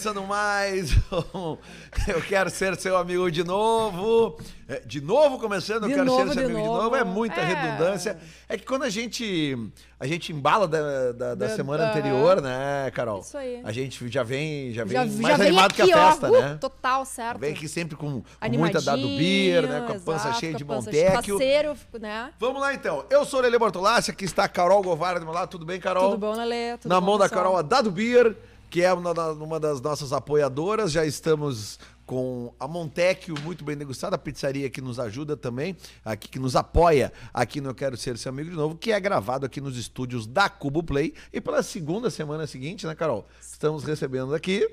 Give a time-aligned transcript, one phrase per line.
[0.00, 0.92] começando mais.
[2.08, 4.38] Eu quero ser seu amigo de novo.
[4.66, 6.82] É, De novo começando, eu De quero novo, ser seu amigo de novo.
[6.84, 6.96] novo.
[6.96, 7.44] É muita É.
[7.44, 8.16] redundância.
[8.48, 9.56] É que quando a gente
[9.98, 13.20] a gente embala da, da, da Da- semana anterior, né, Carol?
[13.20, 13.60] Isso aí.
[13.64, 16.10] A gente já vem, já vem Já, mais já vem animado aqui, que a ó,
[16.10, 16.58] festa, uh, né?
[16.60, 17.38] Total, certo.
[17.38, 19.84] Vem aqui sempre com, com muita dado beer, né?
[19.86, 21.36] Com a pança exato, cheia de Montecchio.
[21.38, 22.30] Parceiro, né?
[22.38, 23.04] Vamos lá então.
[23.10, 25.50] Eu sou o Lele Bortolassi, aqui está a Carol Govara do meu lado.
[25.50, 26.12] Tudo bem, Carol?
[26.12, 26.78] Tudo bom, Lelê?
[26.78, 27.42] Tudo Na bom, mão da pessoal?
[27.44, 28.34] Carol, a Dado Beer,
[28.70, 30.92] que é uma, da- uma das nossas apoiadoras.
[30.92, 36.28] Já estamos com a Montecchio, muito bem degustada, a pizzaria que nos ajuda também, aqui
[36.28, 39.46] que nos apoia aqui no Eu Quero Ser Seu Amigo de Novo, que é gravado
[39.46, 41.14] aqui nos estúdios da Cubo Play.
[41.32, 43.26] E pela segunda semana seguinte, né, Carol?
[43.40, 44.68] Estamos recebendo aqui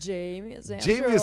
[0.00, 0.80] James Andrew.
[0.96, 1.22] James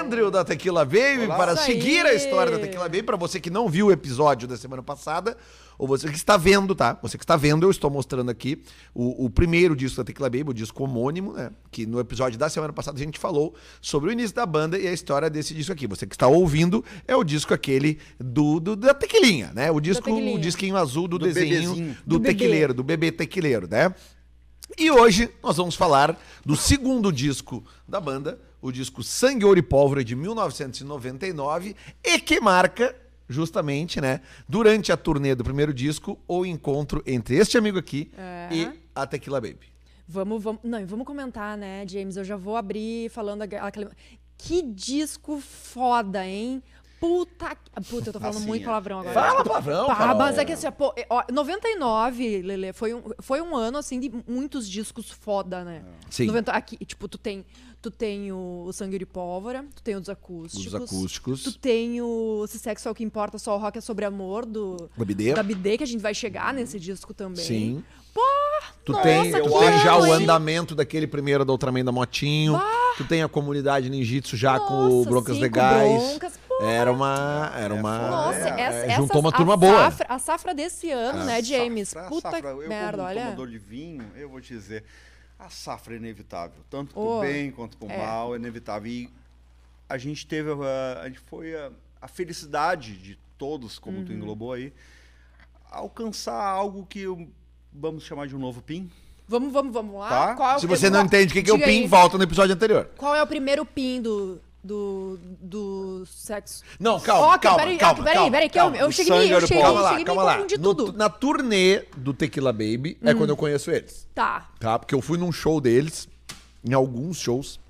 [0.00, 1.36] Andrew da Tequila Baby Olá.
[1.36, 3.02] para seguir a história da Tequila Baby.
[3.02, 5.36] Para você que não viu o episódio da semana passada,
[5.76, 6.96] ou você que está vendo, tá?
[7.02, 8.62] Você que está vendo, eu estou mostrando aqui
[8.94, 11.50] o, o primeiro disco da Tequila Baby, o disco homônimo, né?
[11.70, 14.86] Que no episódio da semana passada a gente falou sobre o início da banda e
[14.86, 15.86] a história desse disco aqui.
[15.88, 19.70] Você que está ouvindo é o disco aquele do, do- da Tequilinha, né?
[19.70, 22.34] O disco, o disquinho azul do, Do desenho do, Do bebê.
[22.34, 23.92] tequileiro, do bebê tequileiro, né?
[24.76, 29.62] E hoje nós vamos falar do segundo disco da banda, o disco Sangue, Ouro e
[29.62, 32.94] Pólvora de 1999, e que marca
[33.28, 38.48] justamente, né, durante a turnê do primeiro disco, o encontro entre este amigo aqui É.
[38.52, 39.72] e a Tequila Baby.
[40.06, 42.16] Vamos, vamos, não, vamos comentar, né, James?
[42.16, 43.90] Eu já vou abrir falando aquela-
[44.36, 46.62] Que disco foda, hein?
[47.08, 47.54] Puta...
[47.54, 48.64] que- Puta, eu tô falando Assim, muito é.
[48.66, 49.14] palavrão agora.
[49.14, 50.16] Fala palavrão, Pá, Carol.
[50.16, 53.98] mas é que assim, pô, é, ó, 99, Lele, foi um, foi um ano assim
[54.00, 55.82] de muitos discos foda, né?
[56.08, 56.26] Sim.
[56.26, 57.44] 90, aqui, tipo, tu tem,
[57.82, 60.66] tu tem o, o Sangue de Pólvora, tu tem os acústicos.
[60.66, 61.42] Os acústicos.
[61.42, 64.46] Tu tem o Se Sexo é o que importa, só o rock é sobre amor
[64.46, 65.34] do Da BD.
[65.34, 67.44] da BD, que a gente vai chegar nesse disco também.
[67.44, 67.84] Sim.
[68.84, 70.22] Tu nossa, tem, tu tem já o ano, hein?
[70.22, 72.60] andamento daquele primeiro do Ultraman da Motinho.
[72.96, 76.02] Tu tem a comunidade ninjitsu já com o Nossa, Broncas sim, com Legais.
[76.10, 76.32] Broncas,
[76.62, 77.52] Era uma.
[77.56, 77.98] Era uma.
[78.10, 79.90] Nossa, é, essa, é, essa- juntou uma a turma boa.
[79.90, 81.88] Safra, a safra desse ano, né, James?
[81.88, 82.48] Safra, Puta safra.
[82.50, 83.22] Eu, merda, como olha.
[83.24, 84.84] tomador de vinho, eu vou te dizer,
[85.38, 86.62] a safra é inevitável.
[86.70, 87.96] Tanto Oh, pro bem quanto pro é.
[87.98, 88.90] mal, é inevitável.
[88.90, 89.10] E
[89.88, 91.70] a gente teve, a, a gente foi a,
[92.00, 94.04] a felicidade de todos, como Uhum.
[94.04, 94.72] tu englobou aí,
[95.70, 97.28] alcançar algo que eu-
[97.72, 98.90] vamos chamar de um novo PIN.
[99.26, 100.08] Vamos, vamos, vamos lá.
[100.08, 100.34] Tá.
[100.34, 101.86] Qual é o- Se você não entende o que, que é o PIN, aí.
[101.86, 102.90] volta no episódio anterior.
[102.96, 106.64] Qual é o primeiro PIN do, do, do sexo?
[106.80, 108.76] Não, calma, Ó, calma, peraí, calma, peraí, calma, peraí, que calma.
[108.76, 110.34] eu, eu cheguei, eu cheguei, Calma eu lá, cheguei calma me lá.
[110.36, 110.90] confundi No- tudo.
[110.92, 110.96] Hum.
[110.96, 114.08] na turnê do Tequila Baby é quando eu conheço eles.
[114.14, 114.48] Tá.
[114.58, 114.78] Tá?
[114.78, 116.08] Porque eu fui num show deles,
[116.64, 117.60] em alguns shows,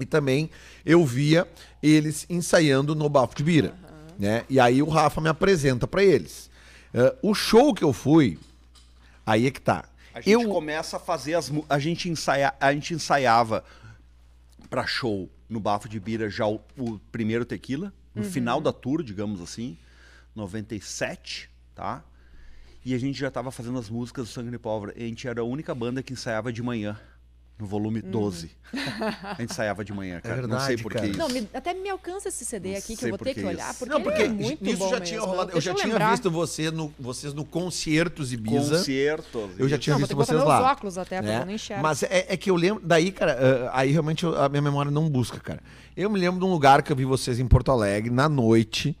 [0.00, 0.50] e também
[0.84, 1.46] eu via
[1.82, 3.74] eles ensaiando no Bafo de Bira.
[4.18, 4.44] Né?
[4.50, 6.50] E aí o Rafa me apresenta pra eles.
[6.92, 8.36] Eh, o show que eu fui,
[9.24, 9.84] aí é que tá.
[10.12, 13.62] A gente Eu, começa a fazer as a gente ensaia, a gente ensaiava
[14.68, 19.02] pra show no Bafo de Bira já o, o primeiro tequila, no final da tour,
[19.02, 19.78] digamos assim,
[20.34, 22.04] 97, tá?
[22.84, 24.92] E a gente já tava fazendo as músicas do Sangue de Pólvora.
[24.96, 26.98] A gente era a única banda que ensaiava de manhã,
[27.58, 28.50] no volume 12.
[28.72, 30.46] A gente ensaiava de manhã, cara.
[30.46, 31.04] não sei verdade, por cara.
[31.06, 31.18] que isso.
[31.18, 33.74] Não, me- até me alcança esse CD Não aqui que eu vou ter que olhar,
[33.74, 35.06] porque, não, porque ele é muito nisso bom já mesmo.
[35.06, 35.50] tinha rolado.
[35.50, 36.10] Eu Deixa já tinha lembrar.
[36.12, 38.76] visto você no, vocês no Concertos Ibiza.
[38.78, 39.50] Concertos.
[39.58, 40.72] Eu já tinha Não, vou visto que vocês meus lá.
[40.72, 41.40] óculos até, porque né?
[41.42, 41.82] eu não enxergo.
[41.82, 42.82] Mas é, é que eu lembro.
[42.86, 43.38] Daí, cara,
[43.72, 45.60] ah, aí realmente eu- a minha memória não busca, cara.
[45.96, 48.96] Eu me lembro de um lugar que eu vi vocês em Porto Alegre, na noite.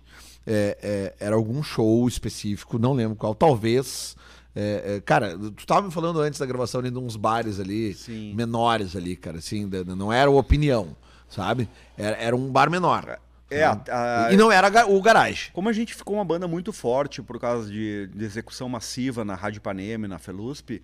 [0.46, 0.78] É,
[1.20, 3.34] é, era algum show específico, não lembro qual.
[3.34, 4.16] Talvez.
[4.60, 7.94] É, é, cara, tu tava me falando antes da gravação ali de uns bares ali,
[7.94, 8.34] Sim.
[8.34, 10.96] menores ali, cara, assim, não era o opinião,
[11.28, 11.68] sabe?
[11.96, 13.18] Era, era um bar menor.
[13.50, 13.82] É, né?
[13.90, 15.50] a- E não era o garagem.
[15.52, 19.34] Como a gente ficou uma banda muito forte por causa de, de execução massiva na
[19.34, 20.82] Rádio Ipanema e na Felusp,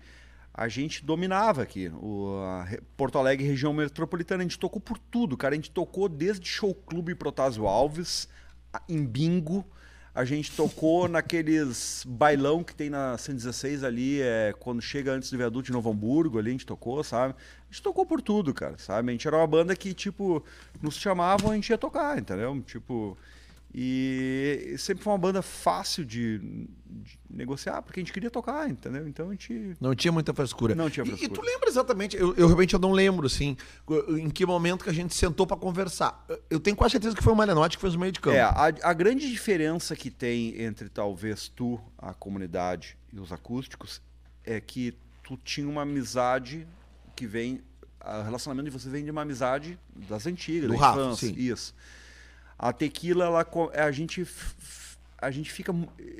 [0.53, 1.89] a gente dominava aqui.
[2.01, 5.53] O, a Porto Alegre, região metropolitana, a gente tocou por tudo, cara.
[5.53, 8.27] A gente tocou desde show clube Protásio Alves,
[8.73, 9.65] a- em bingo.
[10.15, 15.37] A gente tocou naqueles bailão que tem na 116 ali, é, quando chega antes do
[15.37, 17.35] viaduto de Novo Hamburgo, ali a gente tocou, sabe?
[17.37, 19.09] A gente tocou por tudo, cara, sabe?
[19.09, 20.41] A gente era uma banda que, tipo,
[20.81, 22.63] nos chamavam, a gente ia tocar, entendeu?
[22.65, 23.17] Tipo,
[23.77, 29.05] e sempre foi uma banda fácil de, de negociar, porque a gente queria tocar, entendeu?
[29.05, 29.75] Então a gente.
[29.81, 30.73] Não tinha muita frescura.
[30.73, 31.41] Não tinha E- E, frescura.
[31.41, 32.15] tu lembra exatamente?
[32.15, 33.57] Eu, eu realmente eu não lembro, assim,
[34.17, 36.25] em que momento que a gente sentou pra conversar.
[36.49, 38.37] Eu tenho quase certeza que foi o Malenotti que fez o meio de campo.
[38.37, 44.01] É, a, a grande diferença que tem entre talvez tu, a comunidade e os acústicos
[44.45, 46.65] é que tu tinha uma amizade
[47.13, 47.61] que vem.
[48.01, 49.77] O relacionamento de vocês vem de uma amizade
[50.07, 51.27] das antigas, Do da Rafa, infância.
[51.27, 51.33] sim.
[51.35, 51.73] Isso.
[52.57, 54.25] A tequila, ela, co- a gente
[55.17, 55.73] a gente fica.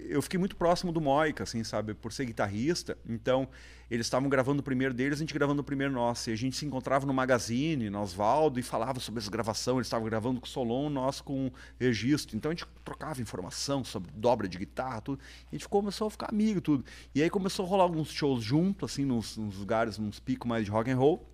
[0.07, 1.93] Eu fiquei muito próximo do Moica, assim, sabe?
[1.93, 2.97] Por ser guitarrista.
[3.07, 3.47] Então,
[3.91, 6.29] eles estavam gravando o primeiro deles, a gente gravando o primeiro nosso.
[6.29, 9.77] E a gente se encontrava no Magazine, no Osvaldo, e falava sobre essa gravação.
[9.77, 12.35] Eles estavam gravando com o Solon, nós com o registro.
[12.35, 15.19] Então a gente trocava informação sobre dobra de guitarra, tudo.
[15.51, 16.83] E a gente começou a ficar amigo, tudo.
[17.13, 20.65] E aí começou a rolar alguns shows junto, assim, nos, nos lugares, nos picos mais
[20.65, 21.29] de rock and roll.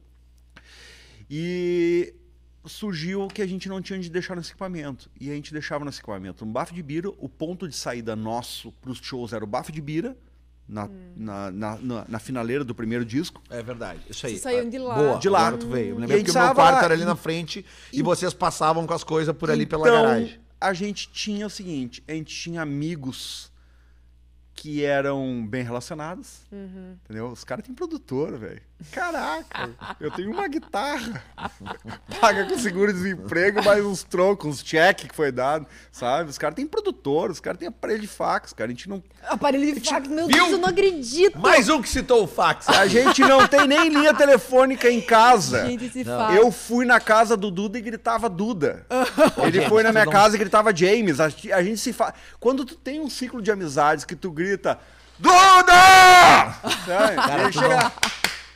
[1.30, 2.14] E
[2.66, 5.10] surgiu que a gente não tinha onde deixar nesse equipamento.
[5.20, 7.10] E a gente deixava nesse equipamento um bafo de bira.
[7.18, 10.16] O ponto de saída nosso para os shows era o bafo de bira,
[10.68, 13.42] na, na, na, na- na finaleira do primeiro disco.
[13.50, 14.00] É verdade.
[14.10, 14.34] Isso aí.
[14.34, 14.96] Vocês saíam de lá.
[14.96, 15.48] Boa, De lá.
[15.48, 15.90] agora tu veio.
[15.90, 18.34] Eu E a lembrei gente porque o meu quarto era ali na frente e, vocês
[18.34, 20.40] passavam com as coisas por ali pela Então, garagem.
[20.62, 23.52] A gente tinha o seguinte: a gente tinha amigos
[24.54, 26.42] que eram bem relacionados.
[26.52, 26.96] Uhum.
[27.04, 27.28] Entendeu?
[27.30, 28.62] Os caras têm produtora, velho.
[28.92, 29.70] Caraca,
[30.00, 31.24] eu tenho uma guitarra.
[32.20, 36.30] Paga com seguro-desemprego, mais uns trocos, uns cheques que foi dado, sabe?
[36.30, 38.70] Os caras têm produtor, os caras têm aparelho de fax, cara.
[38.70, 39.04] A gente não.
[39.28, 40.38] Aparelho de fax, meu Viu?
[40.38, 41.38] Deus, eu não acredito.
[41.40, 42.68] Mais um que citou o fax.
[42.70, 45.68] A gente não tem nem linha telefônica em casa.
[45.68, 46.36] Gente, esse fax.
[46.36, 48.86] Eu fui na casa do Duda e gritava Duda.
[49.44, 51.20] Ele Gente, foi na minha casa e gritava James.
[51.20, 52.14] A, a gente se faz.
[52.40, 54.80] Quando tu tem um ciclo de amizades que tu grita
[55.22, 56.56] Duda!
[56.88, 57.92] Cara, tu chega.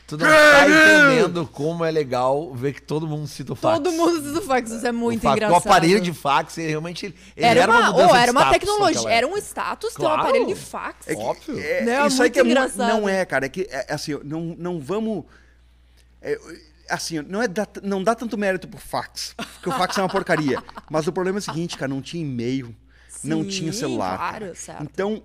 [0.07, 3.79] Tu não tá entendendo como é legal ver que todo mundo cita o fax.
[3.79, 5.53] Todo mundo usa o fax, isso é muito o fax, engraçado.
[5.55, 8.59] O aparelho de fax, ele realmente ele, ele Era, uma, mudança oh, era uma status
[8.59, 10.17] tecnologia, era um status ter Claro.
[10.17, 11.07] um aparelho de fax.
[11.07, 11.59] É que- Óbvio.
[11.59, 12.07] é- Né?
[12.07, 12.77] isso aí que é Muito.
[12.77, 13.47] Não é, cara.
[13.47, 15.25] É que, é, assim, não, não vamos.
[16.21, 16.39] é,
[16.87, 19.33] assim, não, é dar- não dá tanto mérito pro fax.
[19.35, 20.61] Porque o fax é uma porcaria.
[20.87, 22.75] Mas o problema é o seguinte, cara: não tinha e-mail,
[23.23, 24.17] não tinha celular.
[24.17, 24.83] claro, certo.
[24.83, 25.23] Então,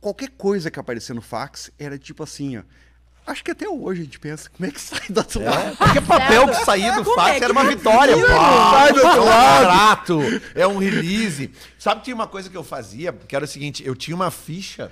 [0.00, 2.62] qualquer coisa que aparecia no fax era tipo assim, ó.
[3.26, 5.76] Acho que até hoje a gente pensa, como é que sai do outro lado?
[5.76, 8.16] Porque papel que saía do Como fax é era uma vitória.
[8.16, 8.26] pô.
[8.26, 9.58] Sai do é outro um lado.
[9.60, 10.20] contrato,
[10.54, 11.50] é um release.
[11.78, 14.30] Sabe que tinha uma coisa que eu fazia, que era o seguinte, eu tinha uma
[14.30, 14.90] ficha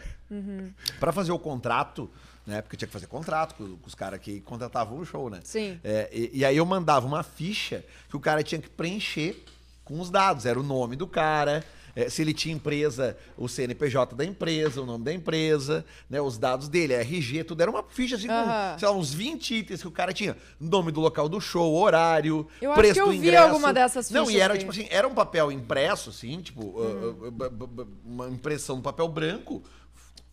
[1.01, 2.09] pra fazer o contrato,
[2.47, 2.63] né?
[2.63, 5.41] Porque eu tinha que fazer contrato com, com os caras que contratavam o show, né?
[5.43, 5.81] Sim.
[5.83, 9.45] É, e, e aí eu mandava uma ficha que o cara tinha que preencher
[9.85, 10.47] com os dados.
[10.47, 11.65] Era o nome do cara,
[11.95, 16.39] é, se ele tinha empresa, o CNPJ da empresa, o nome da empresa, né, os
[16.39, 17.61] dados dele, RG, tudo.
[17.61, 18.73] Era uma ficha assim, Aham.
[18.73, 20.37] com, sei lá, uns 20 itens que o cara tinha.
[20.59, 23.43] Nome do local do show, horário, Eu acho preço que eu do vi ingresso.
[23.45, 27.17] alguma dessas Não, e fichas era tipo assim, era um papel impresso, assim, tipo, Uhum.
[27.23, 29.63] uh, uh, b- uma impressão no papel branco,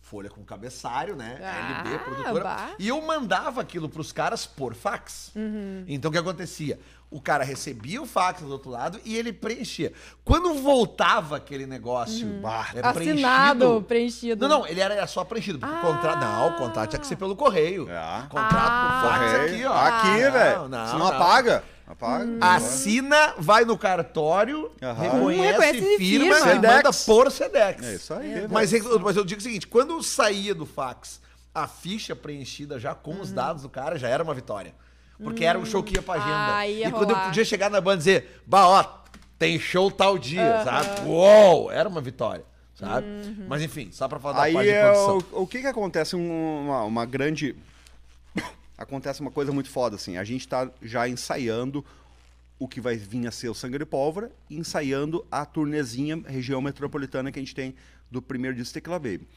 [0.08, 1.38] folha com cabeçalho, né?
[1.42, 2.44] Ah, LB, produtora.
[2.44, 2.70] bah.
[2.78, 5.30] E eu mandava aquilo pros caras por fax.
[5.36, 5.84] Uhum.
[5.86, 6.78] Então o que acontecia?
[7.10, 9.92] O cara recebia o fax do outro lado e ele preenchia.
[10.24, 12.86] Quando voltava aquele negócio bah, é Uhum.
[12.88, 14.48] Assinado, preenchido.
[14.48, 15.58] Não, não, ele era só preenchido.
[15.58, 15.78] Porque Ah.
[15.78, 16.20] o contrato.
[16.20, 17.88] Não, o contrato tinha que ser pelo correio.
[17.90, 18.22] É.
[18.28, 19.00] Contrato Ah.
[19.02, 19.54] por fax Correio.
[19.54, 19.72] aqui, ó.
[19.74, 20.68] Aqui, Não, velho.
[20.68, 21.06] não, Senão não.
[21.08, 21.64] apaga.
[21.88, 22.24] Apaga.
[22.24, 22.38] Hum.
[22.40, 25.00] Assina, vai no cartório, Aham.
[25.02, 26.50] reconhece, Reconhece e firma, firma.
[26.50, 27.04] e manda Sedex.
[27.06, 27.84] por Sedex.
[27.86, 28.48] É isso aí, velho.
[28.50, 31.20] Mas, eu- mas eu digo o seguinte, quando saía do fax
[31.54, 33.20] a ficha preenchida já com Uhum.
[33.22, 34.74] os dados do cara, já era uma vitória.
[35.20, 36.56] Porque era um show que ia pra agenda.
[36.58, 37.26] Ah, ia e quando eu rolar.
[37.28, 38.84] podia chegar na banda e dizer, bah, ó,
[39.38, 41.08] tem show tal dia, sabe?
[41.08, 42.44] Uou, era uma vitória,
[42.74, 43.04] sabe?
[43.06, 43.46] Uhum.
[43.48, 45.18] Mas enfim, só pra falar da Aí parte de é produção.
[45.32, 47.56] o, o que que acontece um- uma, uma grande
[48.78, 50.16] acontece uma coisa muito foda assim.
[50.16, 51.84] A gente tá já ensaiando
[52.58, 56.62] o que vai vir a ser o Sangue de Pólvora e ensaiando a turnezinha região
[56.62, 57.74] metropolitana que a gente tem
[58.10, 59.28] do primeiro disco Tequila Baby.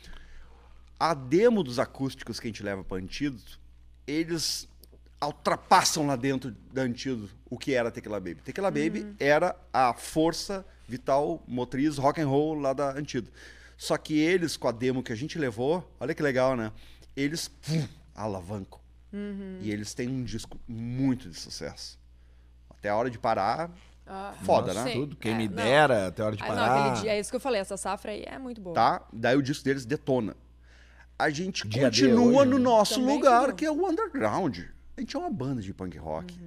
[1.00, 3.60] A demo dos acústicos que a gente leva para Antídoto,
[4.08, 4.68] eles
[5.24, 8.42] ultrapassam lá dentro da Antídoto o que era Tequila Baby.
[8.44, 13.34] Tequila Baby era a força vital motriz rock and roll lá da Antídoto.
[13.78, 16.72] Só que eles, com a demo que a gente levou, olha que legal, né?
[17.16, 18.81] Eles pum, alavancam.
[19.62, 22.00] E eles têm um disco muito de sucesso.
[22.70, 23.70] Até a hora de parar,
[24.08, 24.94] Ah, foda, Nossa, né?
[24.94, 25.56] Tudo, quem É, me não.
[25.56, 26.68] dera, até a hora de ah, parar.
[26.76, 28.74] não, aquele dia, é isso que eu falei, essa safra aí é muito boa.
[28.74, 29.08] tá?
[29.14, 30.36] Daí o disco deles detona.
[31.18, 32.64] A gente Dia continua hoje, no né?
[32.64, 34.60] nosso Também lugar, que é o underground.
[34.98, 36.38] A gente é uma banda de punk rock.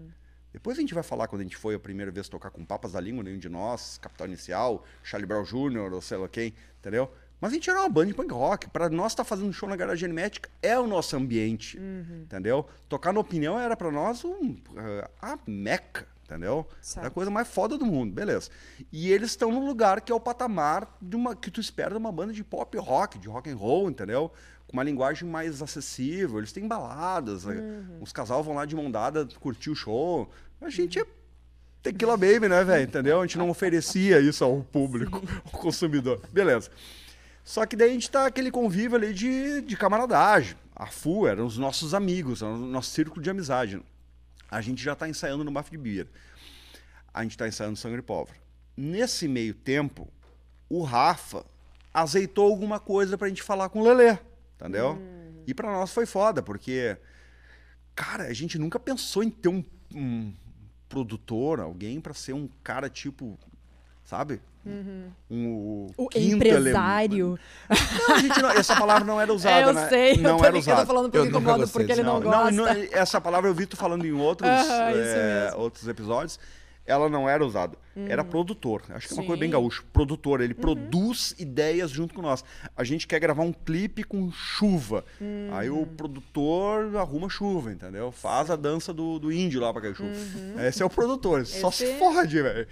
[0.52, 2.92] Depois a gente vai falar quando a gente foi a primeira vez tocar com Papas
[2.92, 7.10] da Língua, nenhum de nós, Capital Inicial, Charlie Brown Jr., ou sei lá quem, entendeu?
[7.44, 8.70] Mas a gente era uma banda de punk rock.
[8.70, 11.78] Pra nós estar fazendo show na garagem hermética é o nosso ambiente,
[12.22, 12.64] entendeu?
[12.88, 16.66] Tocar na opinião era pra nós um, eh, a meca, entendeu?
[16.70, 17.10] Era a Certo.
[17.12, 18.48] coisa mais foda do mundo, beleza.
[18.90, 21.98] E eles estão num lugar que é o patamar de uma, que tu espera de
[21.98, 24.32] uma banda de pop rock, de rock and roll, entendeu?
[24.66, 26.38] Com uma linguagem mais acessível.
[26.38, 27.84] Eles têm baladas, né?
[28.00, 30.30] os casal vão lá de mão dada curtir o show.
[30.62, 31.04] A gente é
[31.82, 32.84] tequila baby, né, velho?
[32.84, 33.20] Entendeu?
[33.20, 35.22] A gente não oferecia isso ao público,
[35.52, 36.22] ao consumidor.
[36.32, 36.70] Beleza.
[37.44, 40.56] Só que daí a gente tá aquele convívio ali de, de camaradagem.
[40.74, 43.80] A FU eram os nossos amigos, era o nosso círculo de amizade.
[44.50, 46.08] A gente já tá ensaiando no Bafo de Bira.
[47.12, 48.36] A gente tá ensaiando Sangue Pólvora.
[48.76, 50.08] Nesse meio tempo,
[50.68, 51.44] o Rafa
[51.92, 54.18] azeitou alguma coisa pra gente falar com o Lelê,
[54.56, 54.98] entendeu?
[55.46, 56.96] E pra nós foi foda, porque,
[57.94, 59.62] cara, a gente nunca pensou em ter um,
[59.94, 60.32] um
[60.88, 63.38] produtor, alguém pra ser um cara tipo,
[64.04, 64.40] sabe?
[65.30, 67.38] Um, O ele- empresário.
[68.08, 69.88] Não, a gente não- essa palavra não era usada, É, eu né?
[69.88, 70.16] sei.
[70.16, 70.86] Não eu tô era usada.
[70.86, 72.50] falando porque Eu porque ele não, Não, gosta.
[72.52, 76.38] não, essa palavra eu vi tu falando em outros, isso é, outros episódios.
[76.86, 77.78] Ela não era usada.
[77.96, 78.82] Era produtor.
[78.90, 79.54] Acho que é uma coisa bem Sim.
[79.54, 79.62] Uhum.
[79.62, 79.82] gaúcha.
[79.92, 80.40] Produtor.
[80.40, 82.44] Ele produz ideias junto com nós.
[82.76, 85.04] A gente quer gravar um clipe com chuva.
[85.52, 85.82] Aí Uhum.
[85.82, 88.10] o produtor arruma chuva, entendeu?
[88.12, 90.10] Faz a dança do, do índio lá pra cair chuva.
[90.66, 91.46] Esse é o produtor.
[91.46, 91.90] Só se Uhum.
[91.90, 92.66] Esse- fode, velho.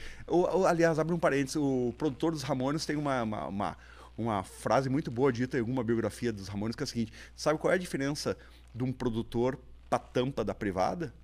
[0.68, 1.56] Aliás, abre um parênteses.
[1.56, 3.76] O produtor dos Ramones tem uma- uma- uma
[4.18, 7.58] uma frase muito boa dita em alguma biografia dos Ramones, que é a seguinte: sabe
[7.58, 8.36] qual é a diferença
[8.74, 11.14] de um produtor pra tampa da privada?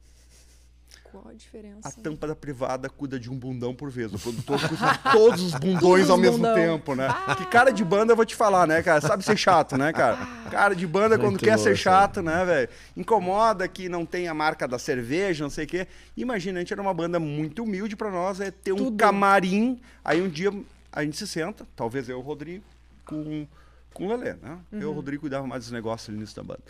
[1.11, 1.89] Qual a diferença?
[1.89, 4.13] A tampa da privada cuida de um bundão por vez.
[4.13, 6.55] O produtor cuida de todos os bundões Todos ao mesmo bundão.
[6.55, 7.09] tempo, né?
[7.37, 9.01] Que cara de banda eu vou te falar, né, cara?
[9.01, 10.19] Sabe ser chato, né, cara?
[10.51, 12.69] Cara de banda, quando Muito quer louco, ser chato, né, velho?
[12.97, 15.87] Incomoda que não tem a marca da cerveja, não sei o quê.
[16.17, 18.97] Imagina, a gente era uma banda muito humilde pra nós, é ter um Tudo.
[18.97, 19.81] camarim.
[20.05, 20.53] Aí um dia
[20.93, 22.65] a gente se senta, talvez eu e o Rodrigo,
[23.05, 23.47] com,
[23.95, 24.59] com o Lelê, né?
[24.73, 26.61] Eu e o Rodrigo cuidava mais dos negócios ali no início da banda.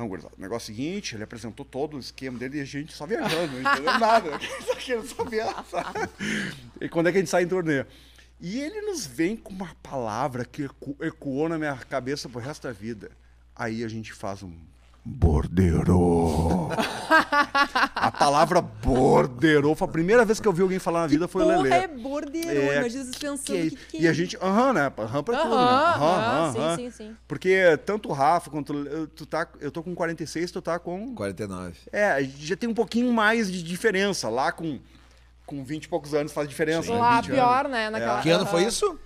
[0.00, 2.64] Não, gurizada, o negócio é o seguinte, ele apresentou todo o esquema dele e a
[2.64, 4.30] gente só viajando, não entendeu nada.
[4.64, 6.08] Só querendo saber, sabe?
[6.80, 7.84] E quando é que a gente sai em turnê?
[8.40, 12.62] E ele nos vem com uma palavra que eco- ecoou na minha cabeça pro resto
[12.66, 13.10] da vida.
[13.54, 14.56] Aí a gente faz um
[15.04, 16.68] borderô.
[17.94, 21.42] a palavra borderô foi a primeira vez que eu vi alguém falar na vida foi
[21.42, 21.74] o Porra, Lelê.
[21.76, 22.48] é borderô.
[22.72, 24.92] É, Imagina vocês pensando que é que, que, E a gente, aham, né?
[24.98, 25.62] Aham pra tudo, né?
[25.62, 27.16] Aham, Aham, sim, sim, sim.
[27.26, 31.14] Porque tanto o Rafa quanto o- tu tá, eu tô com 46, tu tá com
[31.14, 31.74] 49.
[31.92, 34.28] é, já tem um pouquinho mais de diferença.
[34.28, 34.78] Lá com,
[35.46, 36.92] com 20 e poucos anos faz diferença.
[36.92, 36.98] né?
[36.98, 37.72] Lá 20 pior, anos.
[37.72, 37.90] né?
[37.90, 38.20] Naquela...
[38.22, 38.98] Que ano foi isso?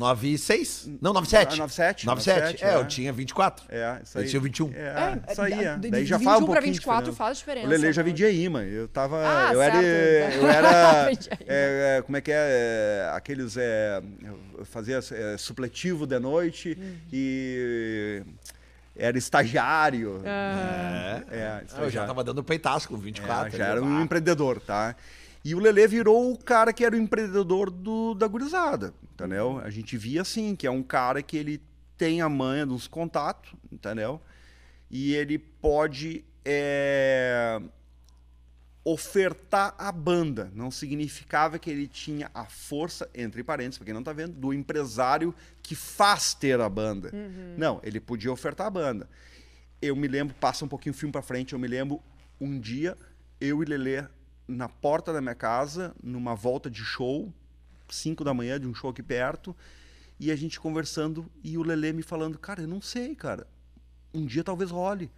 [0.00, 0.88] 9 e 6?
[1.00, 1.52] Não, 9 e 7.
[1.52, 2.06] Ah, 97, 97.
[2.06, 2.76] 97, É, é.
[2.76, 3.64] eu tinha 24.
[3.68, 4.24] É, isso aí.
[4.24, 4.72] Eu tinha 21.
[4.74, 4.78] É,
[5.28, 5.74] É, isso aí, é.
[5.74, 7.18] de- de Daí já 21 faz um pouquinho de 24 diferença.
[7.18, 8.08] faz diferença, O Lele já né?
[8.08, 8.62] vendia imã.
[8.64, 9.18] Eu tava...
[9.22, 10.36] Ah, eu, era, certo.
[10.38, 11.04] eu era...
[11.10, 11.46] Vendia imã.
[11.46, 12.36] é, é, como é que é?
[12.36, 13.56] é, aqueles...
[13.58, 14.02] É,
[14.58, 16.96] eu fazia é, supletivo de noite Uhum.
[17.12, 18.22] e...
[18.96, 20.16] Era estagiário.
[20.26, 21.22] Aham.
[21.30, 22.08] É, Ah, Eu já estagiário.
[22.08, 23.48] tava dando peitaço com 24.
[23.54, 24.94] É, já era um Ah, empreendedor, tá?
[25.44, 29.58] E o Lelê virou o cara que era o empreendedor do, da gurizada, entendeu?
[29.58, 31.62] A gente via assim, que é um cara que ele
[31.96, 34.20] tem a manha dos contatos, entendeu?
[34.90, 37.60] E ele pode é,
[38.84, 40.50] ofertar a banda.
[40.54, 44.52] Não significava que ele tinha a força, entre parênteses, pra quem não tá vendo, do
[44.52, 47.10] empresário que faz ter a banda.
[47.56, 49.08] Não, ele podia ofertar a banda.
[49.80, 52.02] Eu me lembro, passa um pouquinho o filme pra frente, eu me lembro
[52.38, 52.96] um dia,
[53.40, 54.04] eu e Lelê
[54.50, 57.32] na porta da minha casa, numa volta de show,
[57.88, 59.56] 5 da manhã, de um show aqui perto,
[60.18, 63.46] e a gente conversando, e o Lelê me falando, cara, eu não sei, cara.
[64.12, 65.10] Um dia talvez role.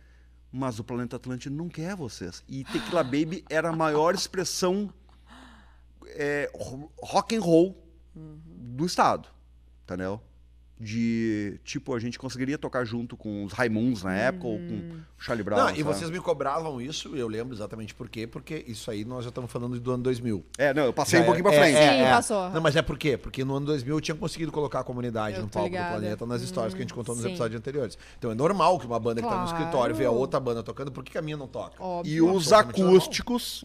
[0.54, 2.44] Mas o Planeta Atlântico não quer vocês.
[2.46, 4.92] E Tequila Baby era a maior expressão
[6.08, 7.82] é, ro- rock and roll
[8.14, 9.28] do estado,
[9.84, 10.20] entendeu?
[10.84, 15.00] De, tipo, a gente conseguiria tocar junto com os Raimundos na época, ou com o
[15.16, 15.58] Charlie Brown.
[15.58, 15.82] Não, e sabe?
[15.84, 19.48] vocês me cobravam isso, eu lembro exatamente por quê, porque isso aí nós já estamos
[19.52, 20.44] falando do ano 2000.
[20.58, 21.76] É, não, eu passei Já um pouquinho é- pra frente.
[21.78, 22.50] Sim, passou.
[22.50, 23.16] Não, mas é por quê?
[23.16, 25.94] Porque no ano 2000 eu tinha conseguido colocar a comunidade Eu no palco ligada.
[25.94, 27.30] do planeta nas histórias que a gente contou nos sim.
[27.30, 27.96] episódios anteriores.
[28.18, 29.56] Então é normal que uma banda que tá no Claro.
[29.56, 31.80] escritório vê a outra banda tocando, por que, a minha não toca?
[31.80, 32.12] Óbvio.
[32.12, 32.96] E os absolutamente normal.
[32.98, 33.64] acústicos,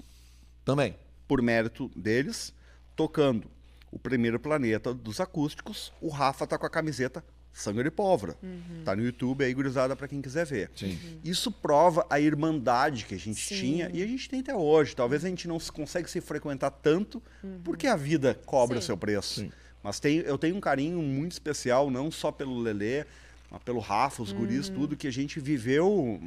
[0.63, 0.95] Também.
[1.27, 2.53] por mérito deles,
[2.95, 3.47] tocando
[3.91, 8.35] o primeiro planeta dos acústicos, o Rafa tá com a camiseta Sangue de Pólvora.
[8.43, 8.83] Uhum.
[8.85, 10.69] Tá no YouTube aí, gurizada, pra quem quiser ver.
[10.75, 11.19] Sim.
[11.23, 13.55] Isso prova a irmandade que a gente Sim.
[13.55, 14.95] tinha e a gente tem até hoje.
[14.95, 17.21] Talvez a gente não se- consegue se frequentar tanto
[17.63, 18.81] porque a vida cobra Uhum.
[18.81, 18.85] Sim.
[18.87, 19.39] seu preço.
[19.41, 19.51] Sim.
[19.81, 23.05] Mas tem, eu tenho um carinho muito especial, não só pelo Lelê,
[23.49, 24.39] mas pelo Rafa, os Uhum.
[24.39, 26.21] guris, tudo que a gente viveu.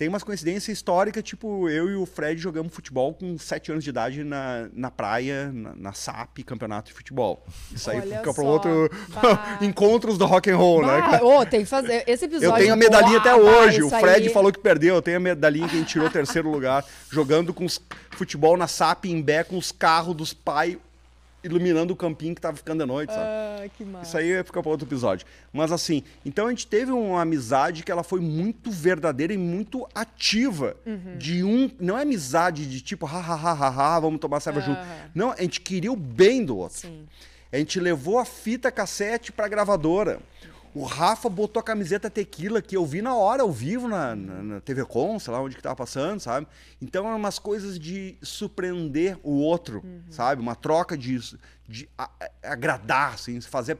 [0.00, 3.90] Tem umas coincidências históricas, tipo, eu e o Fred jogamos futebol com 7 anos de
[3.90, 7.44] idade na, na praia, na, na SAP, campeonato de futebol.
[7.70, 8.90] Isso aí Olha fica para outro
[9.60, 11.02] encontros do rock and roll, né?
[11.02, 12.02] Bah, ô, tem que fazer.
[12.06, 12.48] Esse episódio.
[12.48, 13.82] Eu tenho a medalhinha até hoje.
[13.82, 14.94] O Fred aí- falou que perdeu.
[14.94, 17.78] Eu tenho a medalhinha que a gente tirou terceiro lugar, jogando com os
[18.12, 20.78] futebol na SAP em Bé com os carros dos pais
[21.42, 23.24] iluminando o campinho que tava ficando de noite, sabe?
[23.24, 24.06] Ah, que massa.
[24.06, 25.26] Isso aí fica para outro episódio.
[25.52, 29.86] Mas assim, então a gente teve uma amizade que ela foi muito verdadeira e muito
[29.94, 30.76] ativa.
[30.86, 31.16] Uhum.
[31.18, 31.70] De um.
[31.78, 34.80] Não é amizade de tipo, ha, ha, ha, ha, ha vamos tomar cerveja junto.
[34.80, 35.10] Aham.
[35.14, 36.78] Não, a gente queria o bem do outro.
[36.78, 37.06] Sim.
[37.52, 40.20] A gente levou a fita cassete pra gravadora.
[40.74, 44.42] O Rafa botou a camiseta tequila que eu vi na hora, ao vivo, na, na,
[44.42, 46.46] na TV Com, sei lá onde que tava passando, sabe?
[46.80, 50.40] Então eram umas coisas de surpreender o outro, sabe?
[50.40, 51.18] Uma troca de,
[51.68, 51.88] de
[52.42, 53.78] agradar, assim, fazer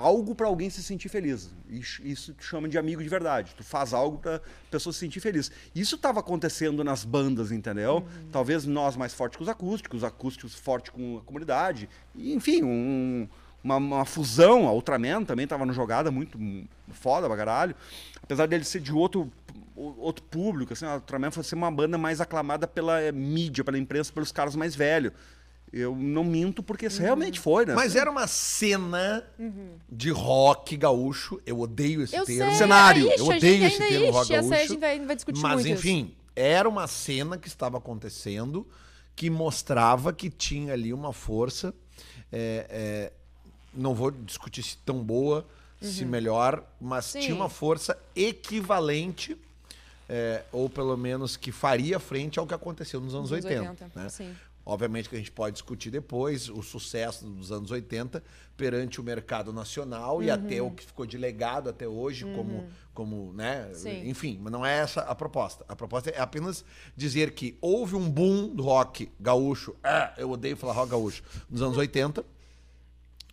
[0.00, 1.50] algo para alguém se sentir feliz.
[1.68, 3.54] Isso, isso chama de amigo de verdade.
[3.54, 5.52] Tu faz algo para pessoa se sentir feliz.
[5.74, 7.96] Isso estava acontecendo nas bandas, entendeu?
[7.96, 8.28] Uhum.
[8.32, 11.86] Talvez nós mais fortes com os acústicos, os acústicos fortes com a comunidade.
[12.16, 13.28] Enfim, um-
[13.62, 14.68] uma, uma fusão.
[14.68, 16.38] A Ultraman também estava no jogada muito
[16.92, 17.74] foda pra caralho.
[18.22, 19.30] Apesar dele ser de outro
[19.76, 23.78] outro público, assim, a Ultraman foi ser uma banda mais aclamada pela eh, mídia, pela
[23.78, 25.12] imprensa, pelos caras mais velhos.
[25.72, 27.74] Eu não minto porque isso realmente foi, né?
[27.74, 29.24] Mas era uma cena
[29.88, 31.40] de rock gaúcho.
[31.46, 32.50] Eu odeio esse Eu termo.
[32.50, 33.06] sei, Cenário.
[33.08, 34.68] Ixi, Eu odeio esse termo rock ixi, essa a gaúcho.
[34.68, 35.74] gente vai, vai discutir Mas muito isso.
[35.78, 38.66] enfim, era uma cena que estava acontecendo
[39.14, 41.72] que mostrava que tinha ali uma força.
[42.32, 43.12] é, é,
[43.72, 45.46] não vou discutir se tão boa,
[45.80, 47.20] se melhor, mas Sim.
[47.20, 49.36] tinha uma força equivalente,
[50.08, 53.70] é, ou pelo menos que faria frente ao que aconteceu nos anos Nos 80.
[53.70, 54.08] 80, né?
[54.08, 54.34] sim.
[54.64, 58.22] Obviamente que a gente pode discutir depois o sucesso dos anos 80
[58.56, 63.32] perante o mercado nacional e até o que ficou de legado até hoje, como, como,
[63.32, 63.70] né?
[63.72, 64.08] Sim.
[64.08, 65.64] Enfim, mas não é essa a proposta.
[65.66, 66.62] A proposta é apenas
[66.94, 71.62] dizer que houve um boom do rock gaúcho, ah, eu odeio falar rock gaúcho, nos
[71.62, 72.22] anos 80,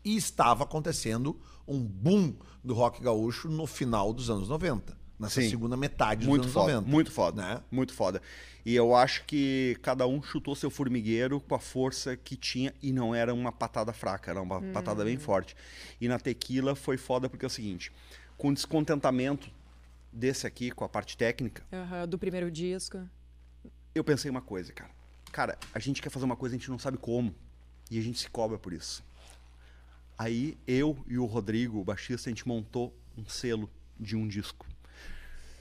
[0.08, 1.38] e estava acontecendo
[1.68, 2.34] um boom
[2.64, 5.50] do rock gaúcho no final dos anos 90, nessa Sim.
[5.50, 6.90] segunda metade dos Muito anos foda, 90.
[6.92, 7.62] muito foda, Né?
[7.70, 8.22] muito foda.
[8.66, 12.92] E eu acho que cada um chutou seu formigueiro com a força que tinha e
[12.94, 15.56] não era uma patada fraca, era uma patada bem forte.
[16.00, 17.92] E na tequila foi foda porque é o seguinte,
[18.38, 19.50] com descontentamento
[20.12, 23.00] desse aqui com a parte técnica, Aham, do primeiro disco.
[23.94, 24.92] eu pensei uma coisa, cara.
[25.34, 27.36] Cara, a gente quer fazer uma coisa, a gente não sabe como.
[27.92, 29.02] E a gente se cobra por isso.
[30.18, 33.70] Aí eu e o Rodrigo, o baixista, a gente montou um selo
[34.00, 34.66] de um disco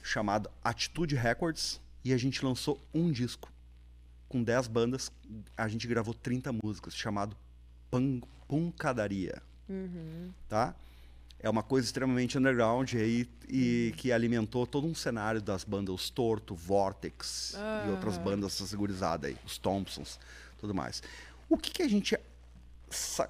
[0.01, 3.51] chamado Atitude Records e a gente lançou um disco
[4.27, 5.11] com 10 bandas.
[5.55, 7.35] A gente gravou 30 músicas, chamado
[7.91, 9.41] Pan Pancadaria.
[10.47, 10.73] Tá?
[11.39, 16.09] É uma coisa extremamente underground aí e que alimentou todo um cenário das bandas, os
[16.09, 20.19] Torto, Vortex e outras bandas segurizadas aí, os Thompsons,
[20.57, 21.03] tudo mais.
[21.47, 22.15] O que, que a gente.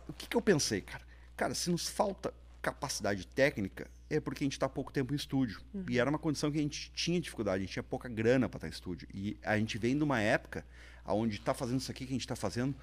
[0.07, 1.06] O que, que eu pensei, cara?
[1.37, 5.61] Cara, se nos falta capacidade técnica, é porque a gente está pouco tempo em estúdio.
[5.89, 8.57] E era uma condição que a gente tinha dificuldade, a gente tinha pouca grana para
[8.57, 9.07] estar em estúdio.
[9.13, 10.65] E a gente vem de uma época
[11.05, 12.75] onde tá fazendo isso aqui que a gente está fazendo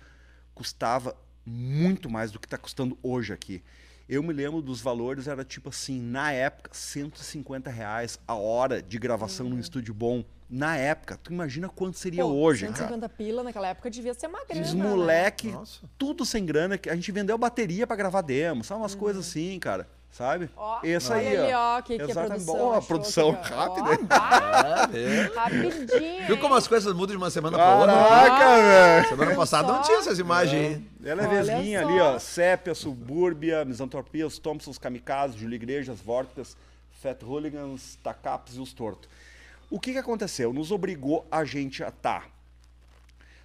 [0.54, 3.62] custava muito mais do que está custando hoje aqui.
[4.08, 8.98] Eu me lembro dos valores, era tipo assim, na época, 150 reais a hora de
[8.98, 10.22] gravação num estúdio bom.
[10.48, 12.76] Na época, tu imagina quanto seria Pô, hoje, cara.
[12.76, 14.62] 150 pila naquela época devia ser uma grana.
[14.62, 14.84] Os né?
[14.84, 15.88] moleque, Nossa.
[15.96, 19.58] tudo sem grana, que a gente vendeu bateria pra gravar demo, sabe umas coisas assim,
[19.58, 20.48] cara, sabe?
[20.56, 21.78] Ó, Esse olha aí, ali, ó.
[21.78, 22.44] ó, que, que a Exatamente.
[22.44, 23.90] produção Ó, a produção rápida.
[23.90, 25.22] Ó, É, é.
[25.34, 26.26] rapidinho.
[26.26, 26.58] Viu como hein?
[26.58, 27.92] as coisas mudam de uma semana para outra?
[27.94, 29.08] Caraca, velho!
[29.08, 30.86] Semana passada não tinha essas imagens aí.
[31.04, 32.18] Ela é vesguinha ali, ó.
[32.20, 36.56] Sépia, Subúrbia, Misantropia, os Thompsons, Kamikaze, Júlio Igrejas, Vortex,
[37.02, 39.08] Fat Hooligans, Tacaps e os Torto.
[39.68, 40.52] O que, que aconteceu?
[40.52, 42.28] Nos obrigou a gente a estar.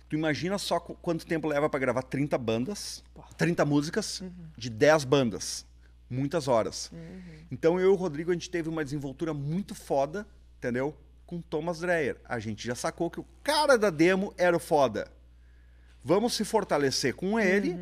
[0.07, 3.03] Tu imagina só qu- quanto tempo leva pra gravar 30 bandas,
[3.37, 4.21] 30 músicas,
[4.57, 5.65] de 10 bandas.
[6.09, 6.91] Muitas horas.
[7.51, 10.25] Então eu e o Rodrigo, a gente teve uma desenvoltura muito foda,
[10.57, 10.95] entendeu?
[11.25, 12.17] Com Thomas Dreyer.
[12.25, 15.11] A gente já sacou que o cara da demo era o foda.
[16.03, 17.77] Vamos se fortalecer com ele,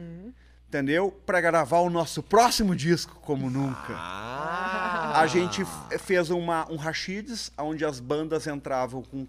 [0.67, 1.11] entendeu?
[1.25, 3.93] Pra gravar o nosso próximo disco como nunca.
[3.93, 5.21] Ah!
[5.21, 5.63] A gente
[5.99, 9.25] fez uma, um Rashids, onde as bandas entravam com